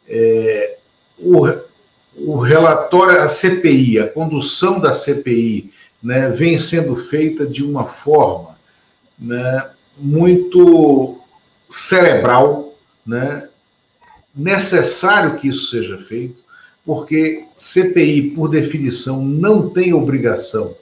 [0.09, 0.77] é,
[1.19, 1.47] o,
[2.17, 8.57] o relatório, a CPI, a condução da CPI, né, vem sendo feita de uma forma
[9.19, 11.22] né, muito
[11.73, 12.75] cerebral,
[13.07, 13.49] né?
[14.35, 16.43] necessário que isso seja feito,
[16.85, 20.75] porque CPI, por definição, não tem obrigação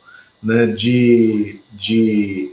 [0.43, 2.51] né, de, de.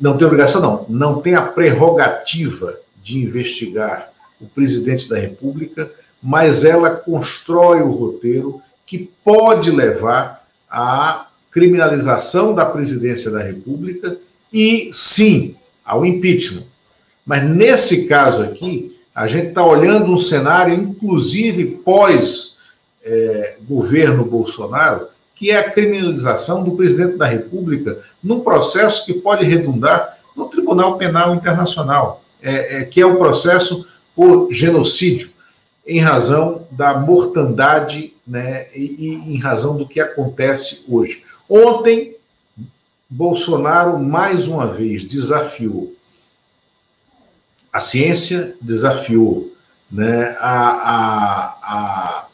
[0.00, 0.86] Não tem obrigação, não.
[0.88, 4.10] Não tem a prerrogativa de investigar
[4.40, 5.90] o presidente da República,
[6.22, 14.18] mas ela constrói o roteiro que pode levar à criminalização da presidência da República
[14.52, 15.54] e, sim,
[15.84, 16.64] ao impeachment.
[17.24, 25.50] Mas nesse caso aqui, a gente está olhando um cenário, inclusive pós-governo é, Bolsonaro, que
[25.50, 31.34] é a criminalização do presidente da República num processo que pode redundar no Tribunal Penal
[31.34, 35.30] Internacional, é, é, que é o processo por genocídio,
[35.86, 41.22] em razão da mortandade né, e, e em razão do que acontece hoje.
[41.48, 42.16] Ontem,
[43.08, 45.93] Bolsonaro mais uma vez desafiou
[47.74, 49.52] a ciência desafiou
[49.90, 50.60] né, a,
[50.94, 52.26] a, a,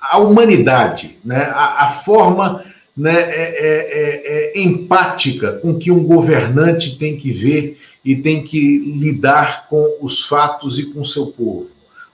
[0.00, 2.64] a humanidade, né, a, a forma
[2.96, 8.44] né, é, é, é, é, empática com que um governante tem que ver e tem
[8.44, 11.70] que lidar com os fatos e com seu povo.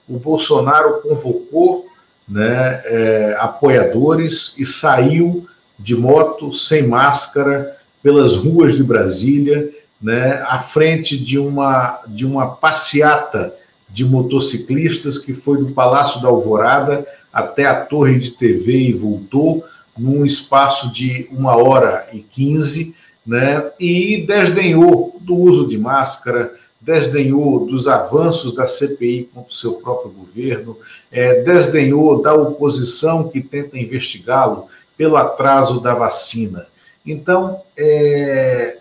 [0.09, 1.85] O Bolsonaro convocou
[2.27, 5.47] né, é, apoiadores e saiu
[5.77, 12.55] de moto, sem máscara, pelas ruas de Brasília, né, à frente de uma, de uma
[12.55, 13.53] passeata
[13.89, 19.65] de motociclistas que foi do Palácio da Alvorada até a Torre de TV e voltou
[19.97, 22.93] num espaço de uma hora e quinze,
[23.25, 29.73] né, e desdenhou do uso de máscara, desdenhou dos avanços da CPI contra o seu
[29.73, 30.77] próprio governo,
[31.11, 36.67] é, desdenhou da oposição que tenta investigá-lo pelo atraso da vacina.
[37.05, 38.77] Então, é,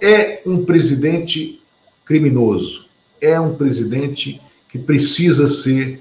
[0.00, 1.60] é um presidente
[2.04, 2.86] criminoso,
[3.20, 4.40] é um presidente
[4.70, 6.00] que precisa ser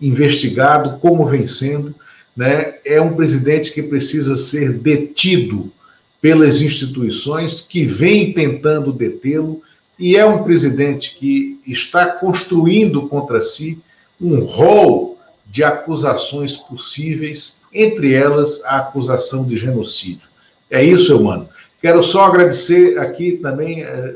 [0.00, 1.94] investigado, como vem sendo,
[2.36, 2.74] né?
[2.84, 5.72] é um presidente que precisa ser detido
[6.20, 9.62] pelas instituições que vêm tentando detê-lo,
[9.98, 13.80] e é um presidente que está construindo contra si
[14.20, 20.28] um rol de acusações possíveis, entre elas a acusação de genocídio.
[20.70, 21.48] É isso, Eumano.
[21.80, 24.14] Quero só agradecer aqui também é,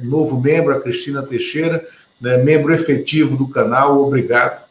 [0.00, 1.86] um novo membro, a Cristina Teixeira,
[2.20, 4.00] né, membro efetivo do canal.
[4.02, 4.64] Obrigado.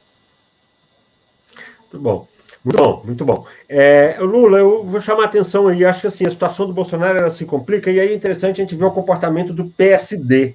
[1.92, 2.28] Muito bom.
[2.64, 3.46] Muito bom, muito bom.
[3.68, 7.18] É, Lula, eu vou chamar a atenção aí, acho que assim, a situação do Bolsonaro
[7.18, 10.54] ela se complica, e aí é interessante a gente ver o comportamento do PSD,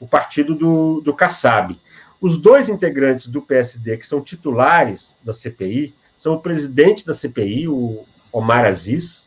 [0.00, 1.78] o partido do, do Kassab.
[2.18, 7.68] Os dois integrantes do PSD que são titulares da CPI são o presidente da CPI,
[7.68, 9.21] o Omar Aziz,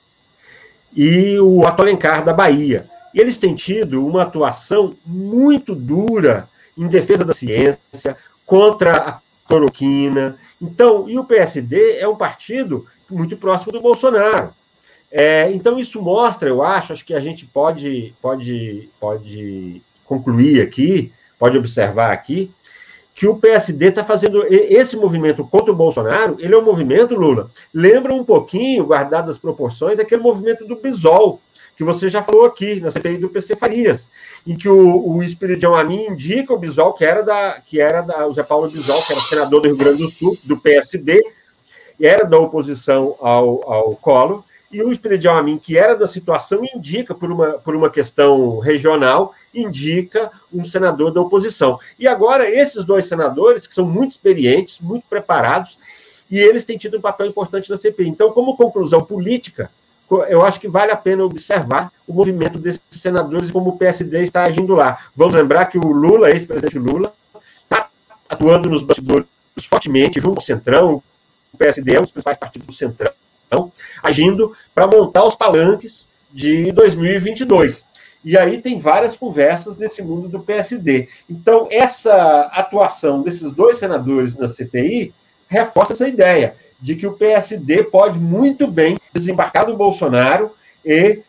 [0.96, 2.88] e o Otto Alencar, da Bahia.
[3.14, 11.10] Eles têm tido uma atuação muito dura em defesa da ciência, contra a cloroquina, então,
[11.10, 14.50] e o PSD é um partido muito próximo do Bolsonaro.
[15.12, 21.12] É, então, isso mostra, eu acho, acho que a gente pode, pode, pode concluir aqui,
[21.38, 22.52] pode observar aqui,
[23.16, 27.50] que o PSD está fazendo esse movimento contra o Bolsonaro, ele é um movimento, Lula,
[27.74, 31.40] lembra um pouquinho, guardado as proporções, aquele movimento do Bisol,
[31.76, 34.08] que você já falou aqui, na CPI do PC Farias
[34.46, 38.28] em que o, o Espiridião Amin indica o Bisol, que era da, que era da,
[38.28, 41.24] o Zé Paulo Bisol, que era senador do Rio Grande do Sul, do PSD,
[42.00, 44.44] era da oposição ao, ao Collor,
[44.76, 49.34] e o Espiridião Amin, que era da situação, indica, por uma, por uma questão regional,
[49.54, 51.80] indica um senador da oposição.
[51.98, 55.78] E agora, esses dois senadores, que são muito experientes, muito preparados,
[56.30, 58.10] e eles têm tido um papel importante na CPI.
[58.10, 59.72] Então, como conclusão política,
[60.28, 64.24] eu acho que vale a pena observar o movimento desses senadores e como o PSD
[64.24, 65.00] está agindo lá.
[65.16, 67.14] Vamos lembrar que o Lula, ex-presidente Lula,
[67.64, 67.88] está
[68.28, 69.26] atuando nos bastidores
[69.70, 71.02] fortemente junto ao Centrão,
[71.54, 73.14] o PSD é um dos principais partidos do Centrão,
[74.02, 77.84] agindo para montar os palanques de 2022.
[78.24, 81.08] E aí tem várias conversas nesse mundo do PSD.
[81.30, 85.14] Então, essa atuação desses dois senadores na CPI
[85.48, 90.52] reforça essa ideia de que o PSD pode muito bem desembarcar do Bolsonaro
[90.84, 91.20] e,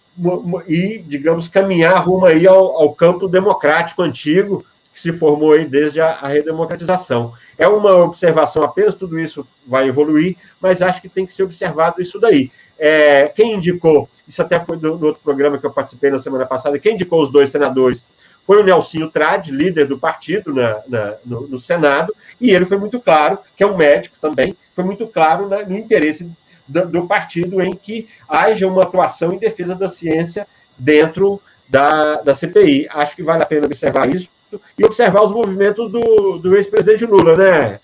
[0.66, 4.64] e digamos, caminhar rumo aí ao, ao campo democrático antigo
[4.96, 7.34] que se formou aí desde a, a, redemocratização.
[7.58, 12.00] É uma observação apenas, tudo isso vai evoluir, mas acho que tem que ser observado
[12.00, 12.50] isso daí.
[12.78, 16.78] É, quem indicou, isso até foi do, outro programa que eu participei na semana passada,
[16.78, 18.06] quem indicou os dois senadores
[18.46, 22.78] foi o Nelsinho Trade, líder do partido na, na no, no, Senado, e ele foi
[22.78, 26.30] muito claro, que é um médico também, foi muito claro no interesse
[26.66, 30.46] do, do, partido em que haja uma atuação em defesa da ciência
[30.78, 32.88] dentro da, da CPI.
[32.90, 34.30] Acho que vale a pena observar isso
[34.78, 37.80] e observar os movimentos do, do ex-presidente Lula, né?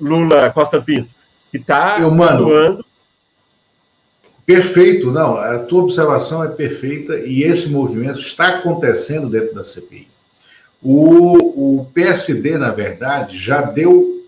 [0.00, 1.08] Lula Costa Pinto,
[1.50, 2.84] que está atuando
[4.46, 10.06] Perfeito, não, a tua observação é perfeita e esse movimento está acontecendo dentro da CPI.
[10.80, 14.24] O, o PSD, na verdade, já deu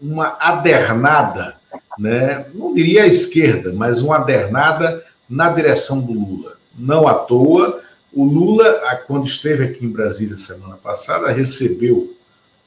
[0.00, 1.56] uma adernada,
[1.98, 2.46] né?
[2.54, 6.54] não diria à esquerda, mas uma adernada na direção do Lula.
[6.78, 7.82] Não à toa,
[8.14, 12.16] o Lula, quando esteve aqui em Brasília semana passada, recebeu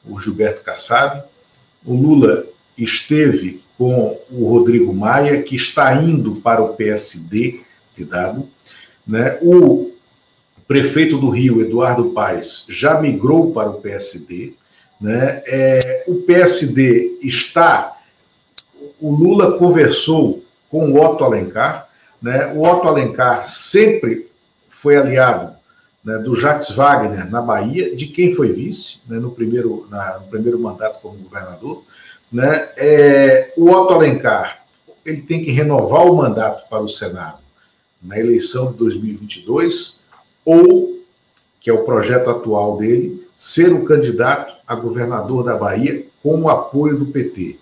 [0.04, 1.22] o Gilberto Kassab.
[1.84, 2.44] O Lula
[2.76, 7.60] esteve com o Rodrigo Maia, que está indo para o PSD,
[7.94, 8.48] cuidado,
[9.06, 9.38] né?
[9.40, 9.92] O
[10.66, 14.52] prefeito do Rio, Eduardo Paes, já migrou para o PSD,
[15.00, 15.42] né?
[15.46, 17.96] É, o PSD está,
[19.00, 21.88] o Lula conversou com o Otto Alencar,
[22.20, 22.52] né?
[22.54, 24.27] O Otto Alencar sempre
[24.80, 25.56] foi aliado
[26.04, 30.26] né, do Jacques Wagner na Bahia, de quem foi vice né, no, primeiro, na, no
[30.28, 31.82] primeiro mandato como governador.
[32.30, 34.62] Né, é, o Otto Alencar
[35.04, 37.38] ele tem que renovar o mandato para o Senado
[38.02, 40.00] na eleição de 2022
[40.44, 40.98] ou,
[41.60, 46.48] que é o projeto atual dele, ser o candidato a governador da Bahia com o
[46.48, 47.58] apoio do PT.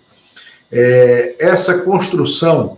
[0.71, 2.77] É, essa construção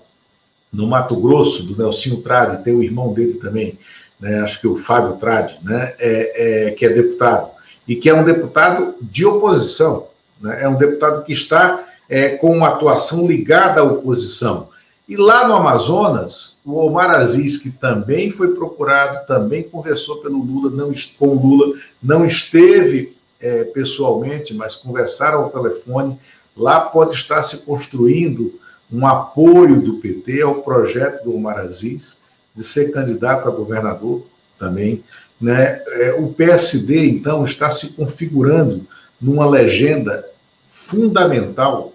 [0.72, 3.78] no Mato Grosso, do Nelsinho Trade, tem o irmão dele também,
[4.20, 7.50] né, acho que o Fábio Trade, né, é, é, que é deputado,
[7.88, 10.08] e que é um deputado de oposição,
[10.42, 14.70] né, é um deputado que está é, com uma atuação ligada à oposição.
[15.08, 20.70] E lá no Amazonas, o Omar Aziz, que também foi procurado, também conversou pelo Lula,
[20.70, 26.20] não, com o Lula, não esteve é, pessoalmente, mas conversaram ao telefone.
[26.56, 28.60] Lá pode estar se construindo
[28.92, 32.19] um apoio do PT ao projeto do Omar Aziz
[32.56, 34.26] de ser candidato a governador
[34.58, 35.04] também.
[35.40, 35.82] Né?
[35.88, 38.86] É, o PSD, então, está se configurando
[39.20, 40.26] numa legenda
[40.68, 41.94] fundamental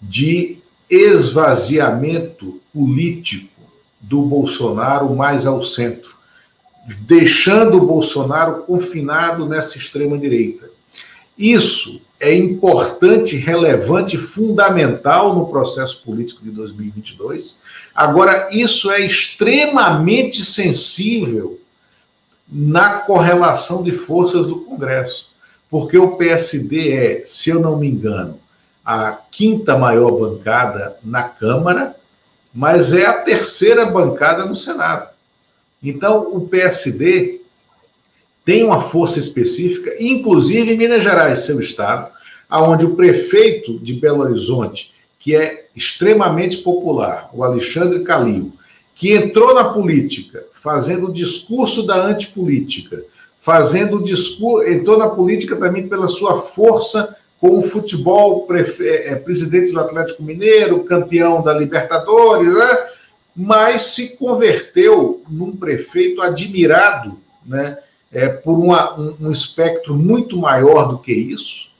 [0.00, 3.50] de esvaziamento político
[4.00, 6.14] do Bolsonaro mais ao centro,
[7.00, 10.70] deixando o Bolsonaro confinado nessa extrema-direita.
[11.36, 17.62] Isso é importante, relevante, fundamental no processo político de 2022.
[17.94, 21.60] Agora, isso é extremamente sensível
[22.48, 25.28] na correlação de forças do Congresso,
[25.68, 28.38] porque o PSD é, se eu não me engano,
[28.84, 31.96] a quinta maior bancada na Câmara,
[32.54, 35.08] mas é a terceira bancada no Senado.
[35.82, 37.42] Então, o PSD
[38.46, 42.12] tem uma força específica, inclusive em Minas Gerais, seu estado,
[42.48, 48.52] aonde o prefeito de Belo Horizonte, que é extremamente popular, o Alexandre Calil,
[48.94, 53.02] que entrou na política fazendo o discurso da antipolítica,
[53.36, 59.16] fazendo o discurso, entrou na política também pela sua força com o futebol, é, é,
[59.16, 62.78] presidente do Atlético Mineiro, campeão da Libertadores, né?
[63.34, 67.78] mas se converteu num prefeito admirado né?
[68.12, 71.70] É, por uma, um, um espectro muito maior do que isso.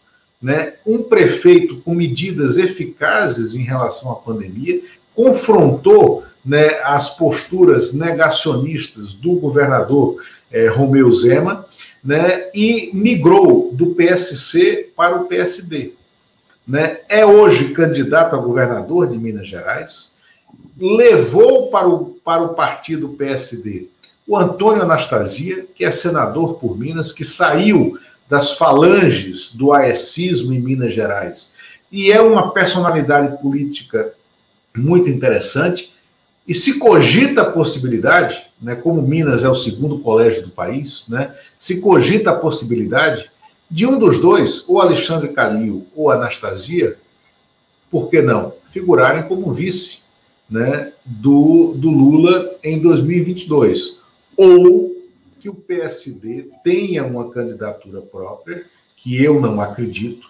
[0.43, 0.75] Né?
[0.85, 4.83] Um prefeito com medidas eficazes em relação à pandemia,
[5.15, 10.23] confrontou né, as posturas negacionistas do governador
[10.53, 11.67] é, Romeu Zema
[12.05, 15.95] né, e migrou do PSC para o PSD.
[16.67, 16.99] Né?
[17.09, 20.15] É hoje candidato a governador de Minas Gerais,
[20.79, 23.89] levou para o, para o partido PSD
[24.27, 27.99] o Antônio Anastasia, que é senador por Minas, que saiu
[28.29, 31.55] das falanges do aecismo em Minas Gerais.
[31.93, 34.13] E é uma personalidade política
[34.77, 35.95] muito interessante.
[36.47, 41.35] E se cogita a possibilidade né, como Minas é o segundo colégio do país, né,
[41.59, 43.31] se cogita a possibilidade
[43.71, 46.97] de um dos dois, ou Alexandre Calil ou Anastasia,
[47.91, 50.03] por que não, figurarem como vice
[50.49, 54.06] né, do, do Lula em 2022.
[54.37, 54.95] Ou
[55.41, 58.65] que o PSD tenha uma candidatura própria,
[58.97, 60.29] que eu não acredito,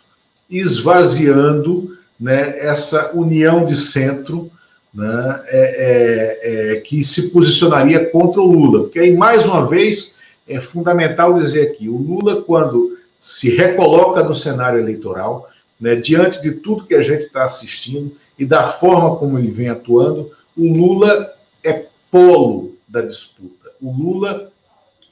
[0.50, 4.50] esvaziando né, essa união de centro
[4.92, 8.80] né, é, é, é, que se posicionaria contra o Lula.
[8.84, 14.34] Porque aí, mais uma vez, é fundamental dizer aqui: o Lula, quando se recoloca no
[14.34, 15.48] cenário eleitoral,
[15.80, 19.68] né, diante de tudo que a gente está assistindo e da forma como ele vem
[19.68, 21.32] atuando, o Lula
[21.62, 23.55] é polo da disputa.
[23.80, 24.50] O Lula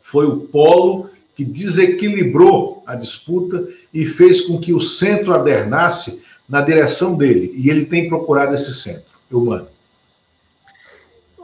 [0.00, 6.60] foi o polo que desequilibrou a disputa e fez com que o centro adernasse na
[6.60, 7.52] direção dele.
[7.56, 9.14] E ele tem procurado esse centro.
[9.30, 9.68] Eu mando.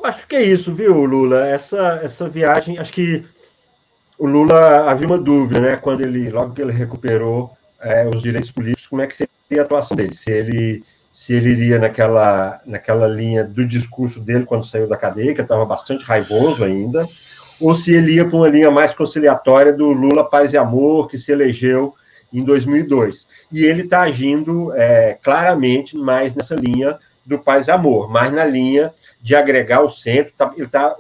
[0.03, 1.47] Acho que é isso, viu, Lula?
[1.47, 3.25] Essa, essa viagem, acho que
[4.19, 5.77] o Lula havia uma dúvida, né?
[5.77, 9.63] Quando ele, logo que ele recuperou é, os direitos políticos, como é que seria a
[9.63, 10.15] atuação dele?
[10.15, 15.35] Se ele, se ele iria naquela, naquela linha do discurso dele quando saiu da cadeia,
[15.35, 17.07] que estava bastante raivoso ainda,
[17.61, 21.19] ou se ele ia para uma linha mais conciliatória do Lula Paz e Amor, que
[21.19, 21.95] se elegeu
[22.33, 23.27] em 2002.
[23.53, 28.45] E ele está agindo é, claramente mais nessa linha do paz e amor, mas na
[28.45, 30.33] linha de agregar o centro.
[30.37, 30.95] Tá, ele tá,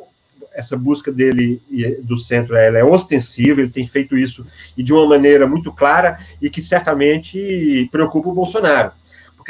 [0.53, 1.61] essa busca dele
[2.03, 4.45] do centro ela é ostensiva, ele tem feito isso
[4.77, 8.93] e de uma maneira muito clara e que certamente preocupa o Bolsonaro,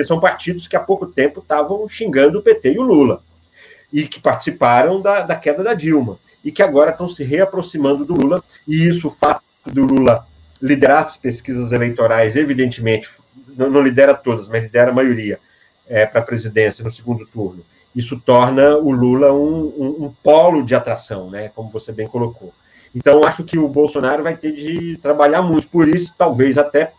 [0.00, 3.22] porque são partidos que há pouco tempo estavam xingando o PT e o Lula
[3.92, 8.14] e que participaram da, da queda da Dilma e que agora estão se reaproximando do
[8.14, 10.26] Lula e isso, o fato do Lula
[10.62, 13.08] liderar as pesquisas eleitorais, evidentemente,
[13.56, 15.38] não, não lidera todas, mas lidera a maioria,
[15.86, 17.62] é, para a presidência no segundo turno.
[17.94, 22.54] Isso torna o Lula um, um, um, polo de atração, né, como você bem colocou.
[22.94, 25.68] Então, acho que o Bolsonaro vai ter de trabalhar muito.
[25.68, 26.92] Por isso, talvez até,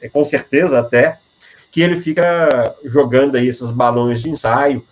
[0.00, 1.18] é, com certeza até,
[1.70, 4.84] que ele fica jogando aí esses balões de ensaio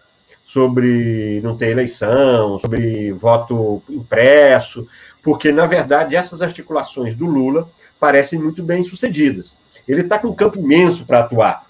[0.45, 4.87] sobre não ter eleição, sobre voto impresso,
[5.23, 7.69] porque, na verdade, essas articulações do Lula
[7.99, 9.57] parecem muito bem sucedidas.
[9.89, 11.67] Ele está com um campo imenso para atuar.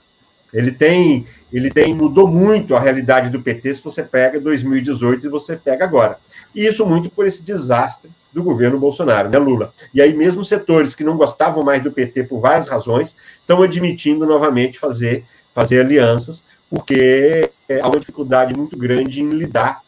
[0.53, 5.31] Ele tem, ele tem mudou muito a realidade do PT se você pega 2018 e
[5.31, 6.19] você pega agora.
[6.55, 9.73] E isso muito por esse desastre do governo Bolsonaro, né, Lula?
[9.95, 14.27] E aí mesmo setores que não gostavam mais do PT por várias razões estão admitindo
[14.27, 15.25] novamente fazer,
[15.55, 17.51] fazer alianças, porque
[17.83, 19.81] há uma dificuldade muito grande em lidar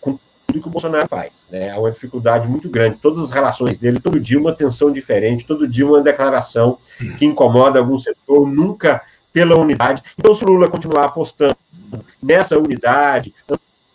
[0.00, 1.32] com tudo que o Bolsonaro faz.
[1.50, 1.72] Né?
[1.72, 2.98] Há uma dificuldade muito grande.
[3.02, 6.78] Todas as relações dele, todo dia uma tensão diferente, todo dia uma declaração
[7.18, 9.02] que incomoda algum setor, nunca
[9.32, 10.04] pela unidade.
[10.16, 11.56] Então, se o Lula continuar apostando
[12.22, 13.34] nessa unidade,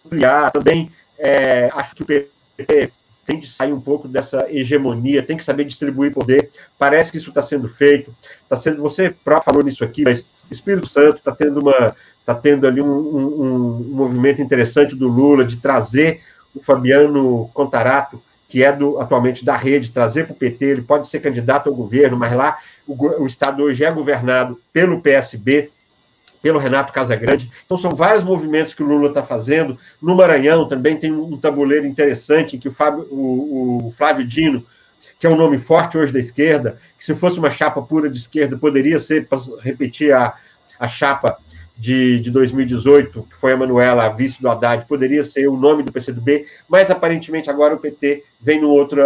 [0.06, 2.92] ampliar também, é, acho que o PT
[3.26, 6.50] tem de sair um pouco dessa hegemonia, tem que saber distribuir poder.
[6.78, 8.14] Parece que isso está sendo feito.
[8.50, 12.68] Tá sendo, você próprio falou nisso aqui, mas Espírito Santo está tendo uma está tendo
[12.68, 16.22] ali um, um, um, movimento interessante do Lula de trazer
[16.56, 21.08] o Fabiano Contarato, que é do, atualmente da rede, trazer para o PT, ele pode
[21.08, 22.94] ser candidato ao governo, mas lá o,
[23.24, 25.72] o Estado hoje é governado pelo PSB,
[26.42, 27.52] pelo Renato Casagrande.
[27.66, 29.78] Então, são vários movimentos que o Lula está fazendo.
[30.02, 34.66] No Maranhão também tem um tabuleiro interessante que o, Fábio, o, o, Flávio Dino,
[35.20, 38.18] que é um nome forte hoje da esquerda, que se fosse uma chapa pura de
[38.18, 40.34] esquerda, poderia ser, para repetir a,
[40.80, 41.38] a chapa
[41.78, 45.84] de, de 2018, que foi a Manuela, a vice do Haddad, poderia ser o nome
[45.84, 49.02] do PCdoB, mas aparentemente agora o PT vem outro,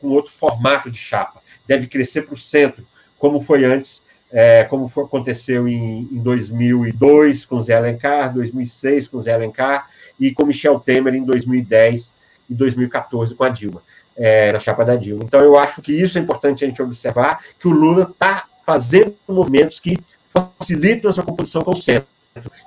[0.00, 1.40] com outro formato de chapa.
[1.66, 2.84] Deve crescer para o centro,
[3.18, 4.02] como foi antes
[4.32, 10.30] é, como foi, aconteceu em, em 2002 com Zé Alencar, 2006 com Zé Alencar e
[10.32, 12.12] com Michel Temer em 2010
[12.48, 13.82] e 2014 com a Dilma,
[14.16, 15.24] é, na chapa da Dilma.
[15.24, 19.14] Então, eu acho que isso é importante a gente observar, que o Lula está fazendo
[19.26, 22.08] movimentos que facilitam essa composição com o centro.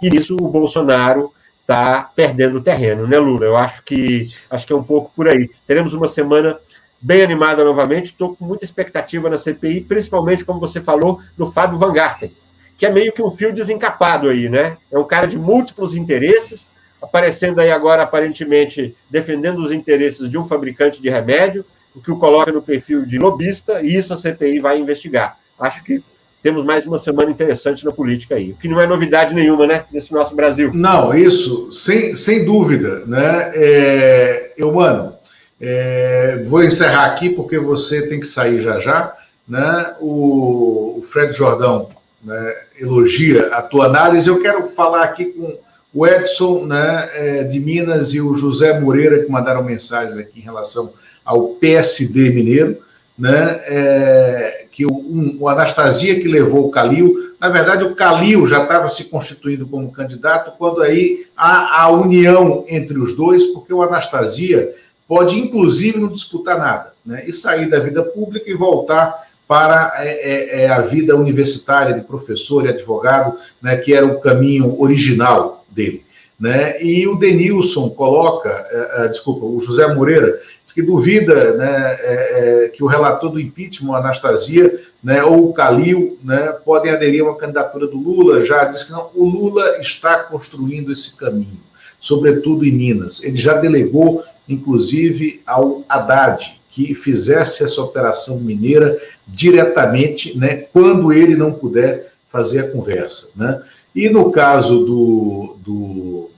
[0.02, 3.46] E nisso o Bolsonaro está perdendo terreno, né, Lula?
[3.46, 5.50] Eu acho que acho que é um pouco por aí.
[5.66, 6.60] Teremos uma semana
[7.04, 8.06] bem animada novamente.
[8.06, 12.32] Estou com muita expectativa na CPI, principalmente, como você falou, no Fábio Van Garten,
[12.78, 14.78] que é meio que um fio desencapado aí, né?
[14.90, 20.46] É um cara de múltiplos interesses, aparecendo aí agora, aparentemente, defendendo os interesses de um
[20.46, 24.60] fabricante de remédio, o que o coloca no perfil de lobista, e isso a CPI
[24.60, 25.38] vai investigar.
[25.60, 26.02] Acho que
[26.42, 29.86] temos mais uma semana interessante na política aí, o que não é novidade nenhuma, né,
[29.92, 30.72] nesse nosso Brasil.
[30.74, 33.52] Não, isso, sem, sem dúvida, né?
[33.56, 35.13] É, eu, mano,
[35.60, 39.16] é, vou encerrar aqui porque você tem que sair já já.
[39.48, 39.96] Né?
[40.00, 41.90] O, o Fred Jordão
[42.24, 44.28] né, elogia a tua análise.
[44.28, 45.58] Eu quero falar aqui com
[45.94, 50.44] o Edson né, é, de Minas e o José Moreira, que mandaram mensagens aqui em
[50.44, 50.94] relação
[51.24, 52.80] ao PSD mineiro.
[53.16, 58.48] Né, é, que o, um, o Anastasia que levou o Calil, na verdade o Calil
[58.48, 63.72] já estava se constituindo como candidato, quando aí há a união entre os dois, porque
[63.72, 64.74] o Anastasia
[65.08, 67.24] pode inclusive não disputar nada, né?
[67.26, 72.02] E sair da vida pública e voltar para é, é, é, a vida universitária de
[72.02, 76.06] professor e advogado, né, que era o caminho original dele.
[76.40, 76.82] Né?
[76.82, 82.72] E o Denilson coloca, é, é desculpa, o José Moreira, diz que duvida né, é,
[82.74, 87.38] que o relator do impeachment, Anastasia, né, ou o Calil, né, podem aderir a uma
[87.38, 91.60] candidatura do Lula, já diz que não, o Lula está construindo esse caminho,
[92.00, 93.24] sobretudo em Minas.
[93.24, 101.36] Ele já delegou inclusive ao Haddad, que fizesse essa operação mineira diretamente, né, quando ele
[101.36, 103.30] não puder fazer a conversa.
[103.36, 103.62] Né?
[103.96, 106.30] E no caso do, do,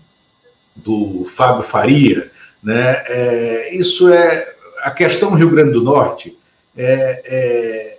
[0.76, 2.30] do Fábio Faria,
[2.62, 4.54] né, é, isso é
[4.84, 6.38] a questão do Rio Grande do Norte
[6.76, 7.98] é, é,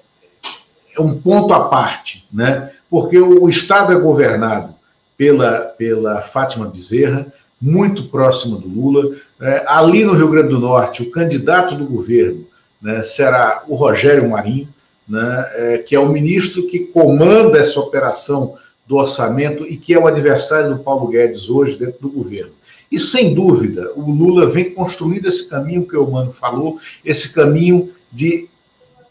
[0.96, 2.70] é um ponto à parte, né?
[2.90, 4.74] porque o, o Estado é governado
[5.16, 9.16] pela, pela Fátima Bezerra, muito próxima do Lula.
[9.40, 12.46] É, ali no Rio Grande do Norte, o candidato do governo
[12.80, 14.68] né, será o Rogério Marinho,
[15.08, 18.54] né, é, que é o ministro que comanda essa operação
[18.86, 22.52] do orçamento e que é o adversário do Paulo Guedes hoje dentro do governo.
[22.90, 27.92] E sem dúvida, o Lula vem construindo esse caminho que o Mano falou, esse caminho
[28.12, 28.48] de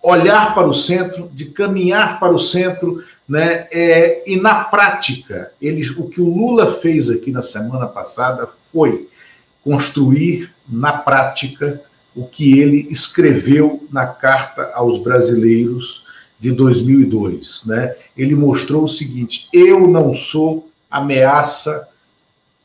[0.02, 3.68] olhar para o centro, de caminhar para o centro, né?
[3.72, 9.10] É, e na prática, eles, o que o Lula fez aqui na semana passada foi
[9.66, 11.82] construir na prática
[12.16, 16.06] o que ele escreveu na carta aos brasileiros
[16.40, 17.96] de 2002, né?
[18.16, 21.90] Ele mostrou o seguinte: eu não sou ameaça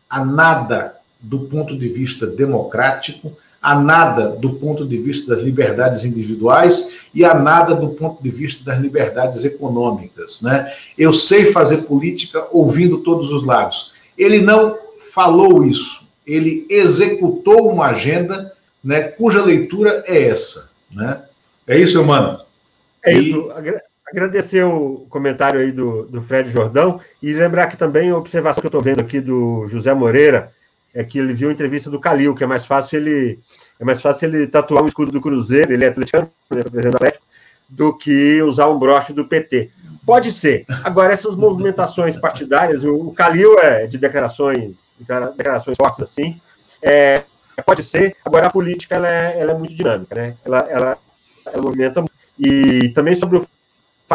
[0.09, 6.05] a nada do ponto de vista democrático, a nada do ponto de vista das liberdades
[6.05, 10.41] individuais e a nada do ponto de vista das liberdades econômicas.
[10.43, 10.71] Né?
[10.97, 13.93] Eu sei fazer política ouvindo todos os lados.
[14.17, 14.79] Ele não
[15.13, 16.00] falou isso,
[16.33, 18.53] ele executou uma agenda
[18.83, 20.72] né, cuja leitura é essa.
[20.91, 21.22] Né?
[21.66, 22.41] É isso, mano?
[23.05, 23.51] É isso.
[24.07, 28.66] Agradecer o comentário aí do, do Fred Jordão e lembrar que também a observação que
[28.66, 30.53] eu estou vendo aqui do José Moreira
[30.93, 33.39] é que ele viu a entrevista do Calil, que é mais fácil ele
[33.78, 36.91] é mais fácil ele tatuar um escudo do Cruzeiro, ele é atleticano, ele é presidente
[36.91, 37.24] do Atlético,
[37.68, 39.70] do que usar um broche do PT.
[40.05, 40.65] Pode ser.
[40.83, 44.93] Agora, essas movimentações partidárias, o Calil é de declarações,
[45.37, 46.41] declarações fortes assim,
[46.83, 47.23] é,
[47.65, 48.17] pode ser.
[48.25, 50.37] Agora, a política ela é, ela é muito dinâmica, né?
[50.45, 50.99] Ela, ela,
[51.47, 52.05] ela movimenta
[52.39, 53.47] E também sobre o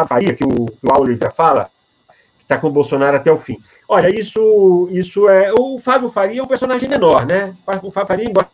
[0.08, 1.70] Faria, que o, que o Oliver fala,
[2.08, 3.58] que está com o Bolsonaro até o fim.
[3.88, 5.54] Olha, isso, isso é.
[5.54, 7.56] O Fábio Faria é um personagem menor, né?
[7.84, 8.50] O Fábio Faria, embora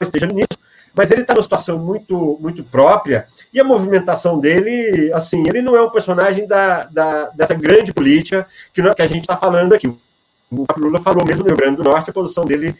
[0.00, 0.55] esteja nisso,
[0.96, 5.76] mas ele está numa situação muito, muito própria, e a movimentação dele, assim, ele não
[5.76, 9.86] é um personagem da, da dessa grande política que, que a gente está falando aqui.
[9.88, 12.74] O Lula falou mesmo no Rio Grande do Norte, a posição dele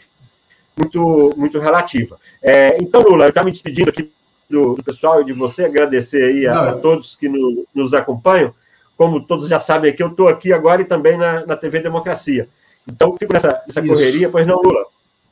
[0.75, 2.17] muito, muito relativa.
[2.41, 4.11] É, então, Lula, eu estava me despedindo aqui
[4.49, 8.53] do, do, pessoal e de você, agradecer aí a, a todos que no, nos acompanham.
[8.97, 12.49] Como todos já sabem aqui, eu estou aqui agora e também na, na TV Democracia.
[12.87, 14.85] Então, fico nessa, nessa correria, pois não, Lula?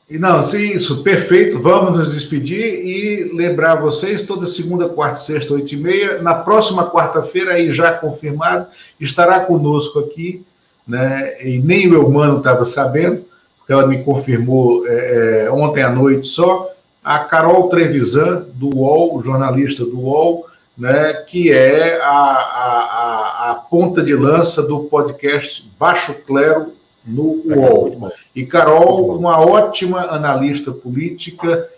[0.08, 1.60] E não, isso, perfeito.
[1.60, 6.88] Vamos nos despedir e lembrar vocês, toda segunda, quarta, sexta, oito e meia, na próxima
[6.88, 8.68] quarta-feira, aí já confirmado,
[9.00, 10.44] estará conosco aqui,
[10.86, 11.44] né?
[11.44, 13.24] E nem o meu mano estava sabendo,
[13.58, 16.70] porque ela me confirmou é, é, ontem à noite só,
[17.02, 20.46] a Carol Trevisan, do UOL, jornalista do UOL,
[20.78, 26.75] né, que é a, a, a, ponta de lança do podcast Baixo Clero
[27.06, 28.12] no UOL.
[28.34, 31.68] E Carol, uma ótima analista política,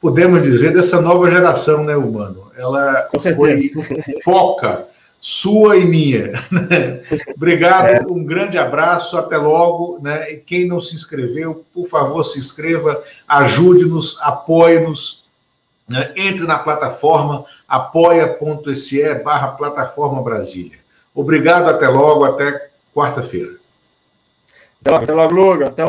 [0.00, 2.50] podemos dizer, dessa nova geração, né, Humano?
[2.56, 3.70] Ela foi
[4.24, 4.86] foca
[5.22, 6.32] sua e minha.
[7.36, 8.02] Obrigado, é.
[8.08, 10.00] um grande abraço, até logo.
[10.02, 10.32] Né?
[10.32, 15.22] E quem não se inscreveu, por favor, se inscreva, ajude-nos, apoie-nos.
[15.88, 16.12] Né?
[16.16, 20.78] Entre na plataforma apoia.se barra plataforma Brasília.
[21.14, 23.61] Obrigado, até logo, até quarta-feira.
[24.84, 25.84] Até logo, logo, Até.